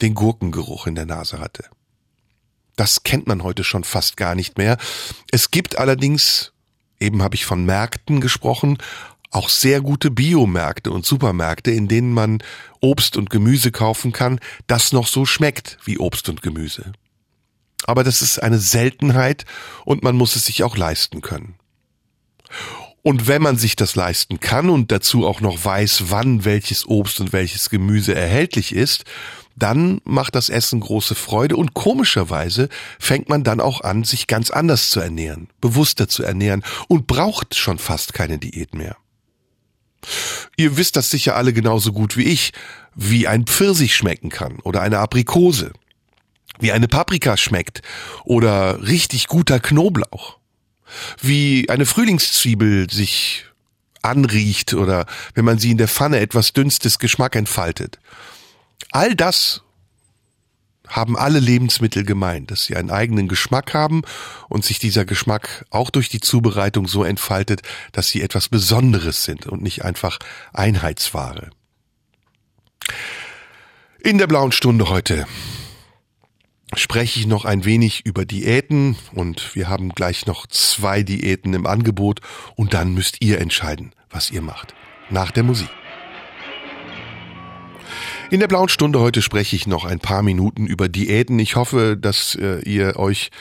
[0.00, 1.64] den Gurkengeruch in der Nase hatte.
[2.76, 4.78] Das kennt man heute schon fast gar nicht mehr.
[5.30, 6.52] Es gibt allerdings,
[6.98, 8.78] eben habe ich von Märkten gesprochen,
[9.30, 12.42] auch sehr gute Biomärkte und Supermärkte, in denen man
[12.80, 16.92] Obst und Gemüse kaufen kann, das noch so schmeckt wie Obst und Gemüse.
[17.84, 19.44] Aber das ist eine Seltenheit
[19.84, 21.54] und man muss es sich auch leisten können.
[23.02, 27.20] Und wenn man sich das leisten kann und dazu auch noch weiß, wann welches Obst
[27.20, 29.04] und welches Gemüse erhältlich ist,
[29.56, 32.68] dann macht das Essen große Freude und komischerweise
[32.98, 37.54] fängt man dann auch an, sich ganz anders zu ernähren, bewusster zu ernähren und braucht
[37.54, 38.96] schon fast keine Diät mehr.
[40.56, 42.52] Ihr wisst das sicher alle genauso gut wie ich,
[42.94, 45.72] wie ein Pfirsich schmecken kann oder eine Aprikose,
[46.58, 47.82] wie eine Paprika schmeckt
[48.24, 50.38] oder richtig guter Knoblauch,
[51.20, 53.46] wie eine Frühlingszwiebel sich
[54.02, 57.98] anriecht oder wenn man sie in der Pfanne etwas dünstes Geschmack entfaltet.
[58.90, 59.62] All das
[60.90, 64.02] haben alle Lebensmittel gemeint, dass sie einen eigenen Geschmack haben
[64.48, 67.62] und sich dieser Geschmack auch durch die Zubereitung so entfaltet,
[67.92, 70.18] dass sie etwas Besonderes sind und nicht einfach
[70.52, 71.50] Einheitsware.
[74.02, 75.26] In der blauen Stunde heute
[76.74, 81.66] spreche ich noch ein wenig über Diäten und wir haben gleich noch zwei Diäten im
[81.66, 82.20] Angebot
[82.54, 84.74] und dann müsst ihr entscheiden, was ihr macht.
[85.10, 85.68] Nach der Musik.
[88.30, 91.36] In der blauen Stunde heute spreche ich noch ein paar Minuten über Diäten.
[91.40, 93.32] Ich hoffe, dass äh, ihr euch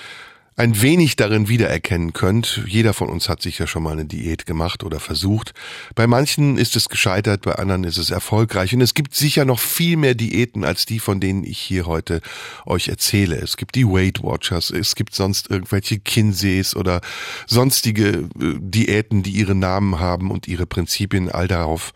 [0.56, 2.64] ein wenig darin wiedererkennen könnt.
[2.66, 5.54] Jeder von uns hat sich ja schon mal eine Diät gemacht oder versucht.
[5.94, 8.74] Bei manchen ist es gescheitert, bei anderen ist es erfolgreich.
[8.74, 12.20] Und es gibt sicher noch viel mehr Diäten als die, von denen ich hier heute
[12.66, 13.36] euch erzähle.
[13.36, 17.02] Es gibt die Weight Watchers, es gibt sonst irgendwelche Kinseys oder
[17.46, 21.30] sonstige äh, Diäten, die ihre Namen haben und ihre Prinzipien.
[21.30, 21.94] All darauf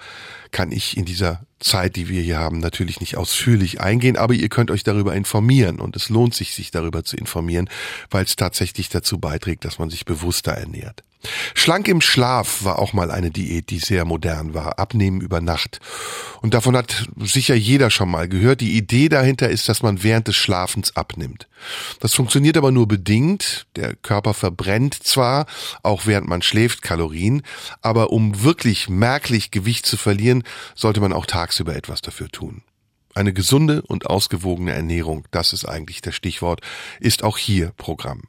[0.51, 4.49] kann ich in dieser Zeit, die wir hier haben, natürlich nicht ausführlich eingehen, aber ihr
[4.49, 7.69] könnt euch darüber informieren und es lohnt sich, sich darüber zu informieren,
[8.09, 11.03] weil es tatsächlich dazu beiträgt, dass man sich bewusster ernährt.
[11.53, 14.79] Schlank im Schlaf war auch mal eine Diät, die sehr modern war.
[14.79, 15.79] Abnehmen über Nacht.
[16.41, 18.61] Und davon hat sicher jeder schon mal gehört.
[18.61, 21.47] Die Idee dahinter ist, dass man während des Schlafens abnimmt.
[21.99, 23.67] Das funktioniert aber nur bedingt.
[23.75, 25.45] Der Körper verbrennt zwar,
[25.81, 27.43] auch während man schläft, Kalorien,
[27.81, 30.43] aber um wirklich merklich Gewicht zu verlieren,
[30.75, 32.63] sollte man auch tagsüber etwas dafür tun.
[33.15, 36.61] Eine gesunde und ausgewogene Ernährung, das ist eigentlich das Stichwort,
[36.99, 38.23] ist auch hier Programm.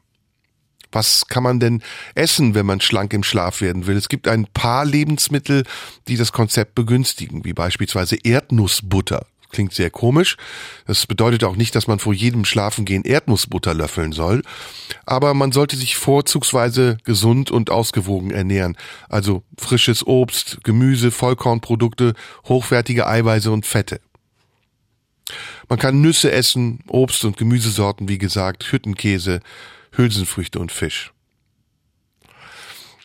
[0.95, 1.83] Was kann man denn
[2.15, 3.97] essen, wenn man schlank im Schlaf werden will?
[3.97, 5.63] Es gibt ein paar Lebensmittel,
[6.07, 9.27] die das Konzept begünstigen, wie beispielsweise Erdnussbutter.
[9.49, 10.37] Klingt sehr komisch.
[10.87, 14.41] Das bedeutet auch nicht, dass man vor jedem Schlafengehen Erdnussbutter löffeln soll.
[15.05, 18.77] Aber man sollte sich vorzugsweise gesund und ausgewogen ernähren.
[19.09, 22.13] Also frisches Obst, Gemüse, Vollkornprodukte,
[22.47, 23.99] hochwertige Eiweiße und Fette.
[25.67, 29.41] Man kann Nüsse essen, Obst- und Gemüsesorten, wie gesagt, Hüttenkäse,
[29.97, 31.11] Hülsenfrüchte und Fisch.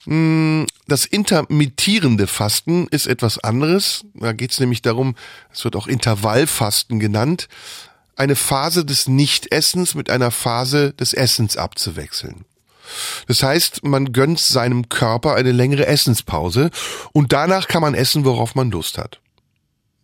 [0.05, 4.05] Hm, das intermittierende Fasten ist etwas anderes.
[4.15, 5.15] Da geht es nämlich darum,
[5.53, 7.49] es wird auch Intervallfasten genannt,
[8.17, 12.45] eine Phase des Nichtessens mit einer Phase des Essens abzuwechseln.
[13.29, 16.71] Das heißt, man gönnt seinem Körper eine längere Essenspause
[17.13, 19.21] und danach kann man essen, worauf man Lust hat.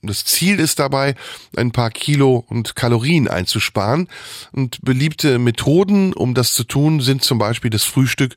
[0.07, 1.15] Das Ziel ist dabei,
[1.57, 4.09] ein paar Kilo und Kalorien einzusparen.
[4.53, 8.37] Und beliebte Methoden, um das zu tun, sind zum Beispiel das Frühstück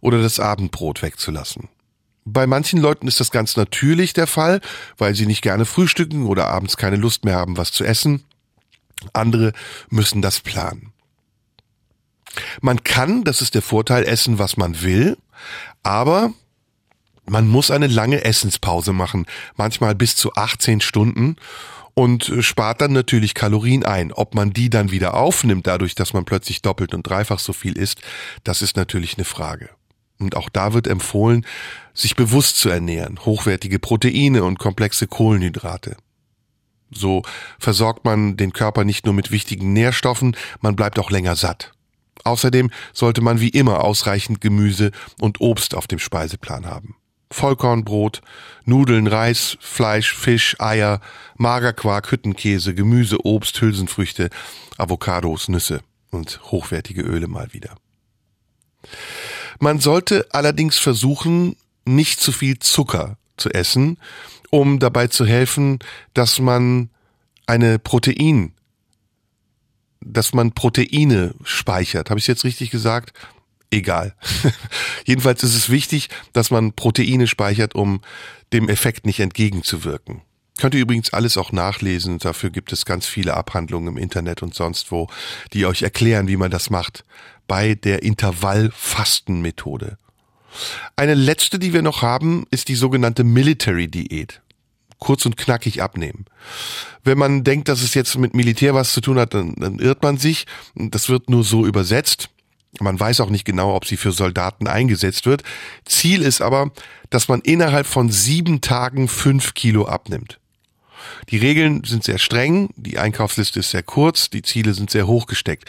[0.00, 1.68] oder das Abendbrot wegzulassen.
[2.24, 4.60] Bei manchen Leuten ist das ganz natürlich der Fall,
[4.98, 8.24] weil sie nicht gerne frühstücken oder abends keine Lust mehr haben, was zu essen.
[9.12, 9.52] Andere
[9.88, 10.92] müssen das planen.
[12.60, 15.16] Man kann, das ist der Vorteil, essen, was man will,
[15.82, 16.32] aber
[17.30, 19.26] man muss eine lange Essenspause machen,
[19.56, 21.36] manchmal bis zu 18 Stunden
[21.94, 24.12] und spart dann natürlich Kalorien ein.
[24.12, 27.78] Ob man die dann wieder aufnimmt, dadurch, dass man plötzlich doppelt und dreifach so viel
[27.78, 28.02] isst,
[28.42, 29.70] das ist natürlich eine Frage.
[30.18, 31.46] Und auch da wird empfohlen,
[31.94, 35.96] sich bewusst zu ernähren, hochwertige Proteine und komplexe Kohlenhydrate.
[36.90, 37.22] So
[37.60, 41.72] versorgt man den Körper nicht nur mit wichtigen Nährstoffen, man bleibt auch länger satt.
[42.24, 46.96] Außerdem sollte man wie immer ausreichend Gemüse und Obst auf dem Speiseplan haben.
[47.30, 48.22] Vollkornbrot,
[48.64, 51.00] Nudeln, Reis, Fleisch, Fisch, Eier,
[51.36, 54.30] Magerquark, Hüttenkäse, Gemüse, Obst, Hülsenfrüchte,
[54.76, 57.76] Avocados, Nüsse und hochwertige Öle mal wieder.
[59.58, 63.98] Man sollte allerdings versuchen, nicht zu viel Zucker zu essen,
[64.50, 65.78] um dabei zu helfen,
[66.14, 66.90] dass man
[67.46, 68.52] eine Protein,
[70.00, 72.10] dass man Proteine speichert.
[72.10, 73.12] Habe ich jetzt richtig gesagt?
[73.70, 74.14] Egal.
[75.06, 78.00] Jedenfalls ist es wichtig, dass man Proteine speichert, um
[78.52, 80.22] dem Effekt nicht entgegenzuwirken.
[80.58, 82.18] Könnt ihr übrigens alles auch nachlesen.
[82.18, 85.06] Dafür gibt es ganz viele Abhandlungen im Internet und sonst wo,
[85.52, 87.04] die euch erklären, wie man das macht.
[87.46, 89.96] Bei der Intervallfastenmethode.
[90.96, 94.42] Eine letzte, die wir noch haben, ist die sogenannte Military Diät.
[94.98, 96.26] Kurz und knackig abnehmen.
[97.04, 100.02] Wenn man denkt, dass es jetzt mit Militär was zu tun hat, dann, dann irrt
[100.02, 100.46] man sich.
[100.74, 102.28] Das wird nur so übersetzt.
[102.78, 105.42] Man weiß auch nicht genau, ob sie für Soldaten eingesetzt wird.
[105.84, 106.70] Ziel ist aber,
[107.10, 110.38] dass man innerhalb von sieben Tagen fünf Kilo abnimmt.
[111.30, 115.26] Die Regeln sind sehr streng, die Einkaufsliste ist sehr kurz, die Ziele sind sehr hoch
[115.26, 115.64] gesteckt.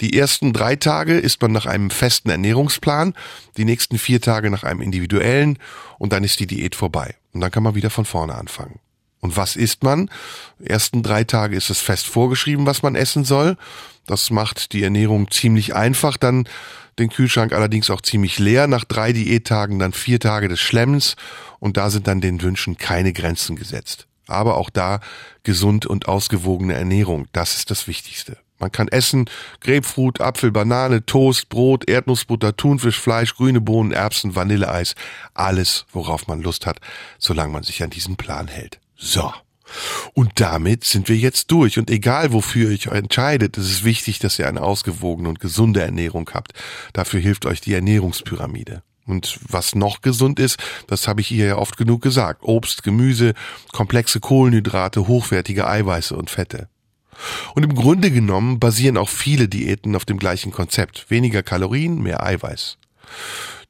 [0.00, 3.14] Die ersten drei Tage ist man nach einem festen Ernährungsplan,
[3.56, 5.58] die nächsten vier Tage nach einem individuellen
[5.98, 7.16] und dann ist die Diät vorbei.
[7.32, 8.78] Und dann kann man wieder von vorne anfangen.
[9.20, 10.08] Und was isst man?
[10.60, 13.56] Die ersten drei Tage ist es fest vorgeschrieben, was man essen soll.
[14.08, 16.48] Das macht die Ernährung ziemlich einfach, dann
[16.98, 18.66] den Kühlschrank allerdings auch ziemlich leer.
[18.66, 21.14] Nach drei Diättagen dann vier Tage des Schlemmens
[21.60, 24.06] und da sind dann den Wünschen keine Grenzen gesetzt.
[24.26, 25.00] Aber auch da
[25.42, 28.38] gesund und ausgewogene Ernährung, das ist das Wichtigste.
[28.58, 29.30] Man kann essen
[29.60, 34.94] Grapefruit, Apfel, Banane, Toast, Brot, Erdnussbutter, Thunfisch, Fleisch, grüne Bohnen, Erbsen, Vanilleeis.
[35.34, 36.80] Alles, worauf man Lust hat,
[37.18, 38.80] solange man sich an diesen Plan hält.
[38.96, 39.32] So.
[40.14, 41.78] Und damit sind wir jetzt durch.
[41.78, 45.82] Und egal wofür ihr euch entscheidet, es ist wichtig, dass ihr eine ausgewogene und gesunde
[45.82, 46.52] Ernährung habt.
[46.92, 48.82] Dafür hilft euch die Ernährungspyramide.
[49.06, 52.42] Und was noch gesund ist, das habe ich hier ja oft genug gesagt.
[52.42, 53.32] Obst, Gemüse,
[53.72, 56.68] komplexe Kohlenhydrate, hochwertige Eiweiße und Fette.
[57.54, 61.10] Und im Grunde genommen basieren auch viele Diäten auf dem gleichen Konzept.
[61.10, 62.78] Weniger Kalorien, mehr Eiweiß.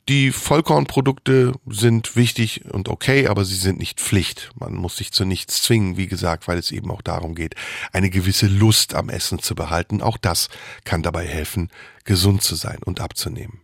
[0.08, 4.50] Die Vollkornprodukte sind wichtig und okay, aber sie sind nicht Pflicht.
[4.58, 7.54] Man muss sich zu nichts zwingen, wie gesagt, weil es eben auch darum geht,
[7.92, 10.00] eine gewisse Lust am Essen zu behalten.
[10.00, 10.48] Auch das
[10.84, 11.68] kann dabei helfen,
[12.04, 13.60] gesund zu sein und abzunehmen.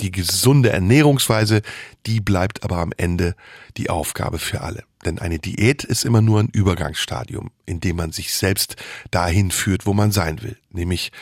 [0.00, 1.60] Die gesunde Ernährungsweise,
[2.06, 3.36] die bleibt aber am Ende
[3.76, 4.84] die Aufgabe für alle.
[5.04, 8.76] Denn eine Diät ist immer nur ein Übergangsstadium, in dem man sich selbst
[9.10, 10.56] dahin führt, wo man sein will.
[10.70, 11.12] Nämlich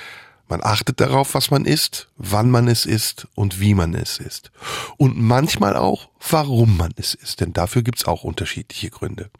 [0.53, 4.53] man achtet darauf, was man isst, wann man es isst und wie man es isst.
[4.98, 9.30] Und manchmal auch, warum man es isst, denn dafür gibt's auch unterschiedliche Gründe.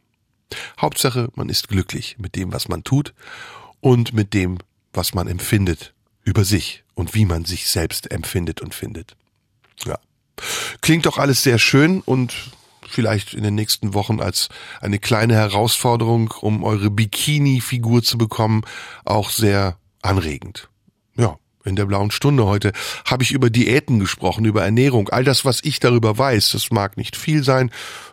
[0.81, 3.13] Hauptsache, man ist glücklich mit dem, was man tut
[3.81, 4.57] und mit dem,
[4.95, 5.93] was man empfindet
[6.25, 9.15] über sich und wie man sich selbst empfindet und findet.
[9.85, 9.99] Ja.
[10.81, 12.33] Klingt doch alles sehr schön und
[12.89, 14.49] vielleicht in den nächsten Wochen als
[14.81, 18.63] eine kleine Herausforderung, um eure Bikini-Figur zu bekommen,
[19.05, 20.71] auch sehr anregend.
[21.17, 22.73] Ja, in der blauen Stunde heute
[23.05, 26.53] habe ich über Diäten gesprochen, über Ernährung, all das, was ich darüber weiß.
[26.53, 27.71] Das mag nicht viel sein,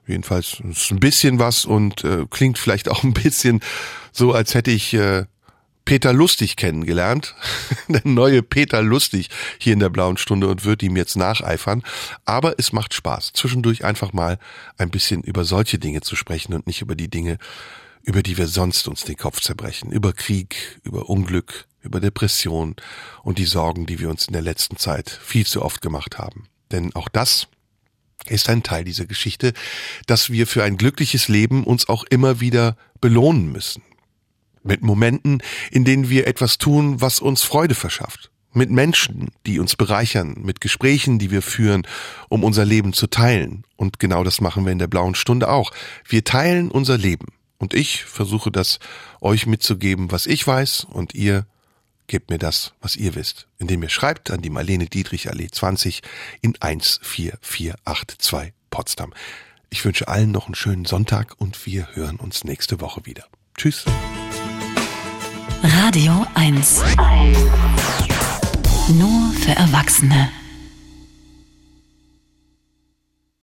[0.07, 3.61] jedenfalls ist ein bisschen was und äh, klingt vielleicht auch ein bisschen
[4.11, 5.25] so, als hätte ich äh,
[5.89, 7.33] Peter Lustig kennengelernt.
[7.87, 11.81] Der neue Peter Lustig hier in der blauen Stunde und wird ihm jetzt nacheifern.
[12.25, 14.37] Aber es macht Spaß, zwischendurch einfach mal
[14.77, 17.39] ein bisschen über solche Dinge zu sprechen und nicht über die Dinge,
[18.03, 19.91] über die wir sonst uns den Kopf zerbrechen.
[19.91, 22.75] Über Krieg, über Unglück, über Depression
[23.23, 26.47] und die Sorgen, die wir uns in der letzten Zeit viel zu oft gemacht haben.
[26.71, 27.47] Denn auch das
[28.27, 29.53] ist ein Teil dieser Geschichte,
[30.05, 33.81] dass wir für ein glückliches Leben uns auch immer wieder belohnen müssen.
[34.61, 35.41] Mit Momenten,
[35.71, 38.29] in denen wir etwas tun, was uns Freude verschafft.
[38.51, 41.87] Mit Menschen, die uns bereichern, mit Gesprächen, die wir führen,
[42.29, 43.63] um unser Leben zu teilen.
[43.77, 45.71] Und genau das machen wir in der blauen Stunde auch.
[46.07, 47.27] Wir teilen unser Leben.
[47.59, 48.79] Und ich versuche das
[49.21, 51.45] euch mitzugeben, was ich weiß, und ihr
[52.07, 56.01] gebt mir das, was ihr wisst, indem ihr schreibt an die Marlene Dietrich Allee 20
[56.41, 59.13] in 14482 Potsdam.
[59.69, 63.25] Ich wünsche allen noch einen schönen Sonntag und wir hören uns nächste Woche wieder.
[63.55, 63.85] Tschüss.
[65.61, 66.81] Radio 1.
[68.97, 70.31] Nur für Erwachsene.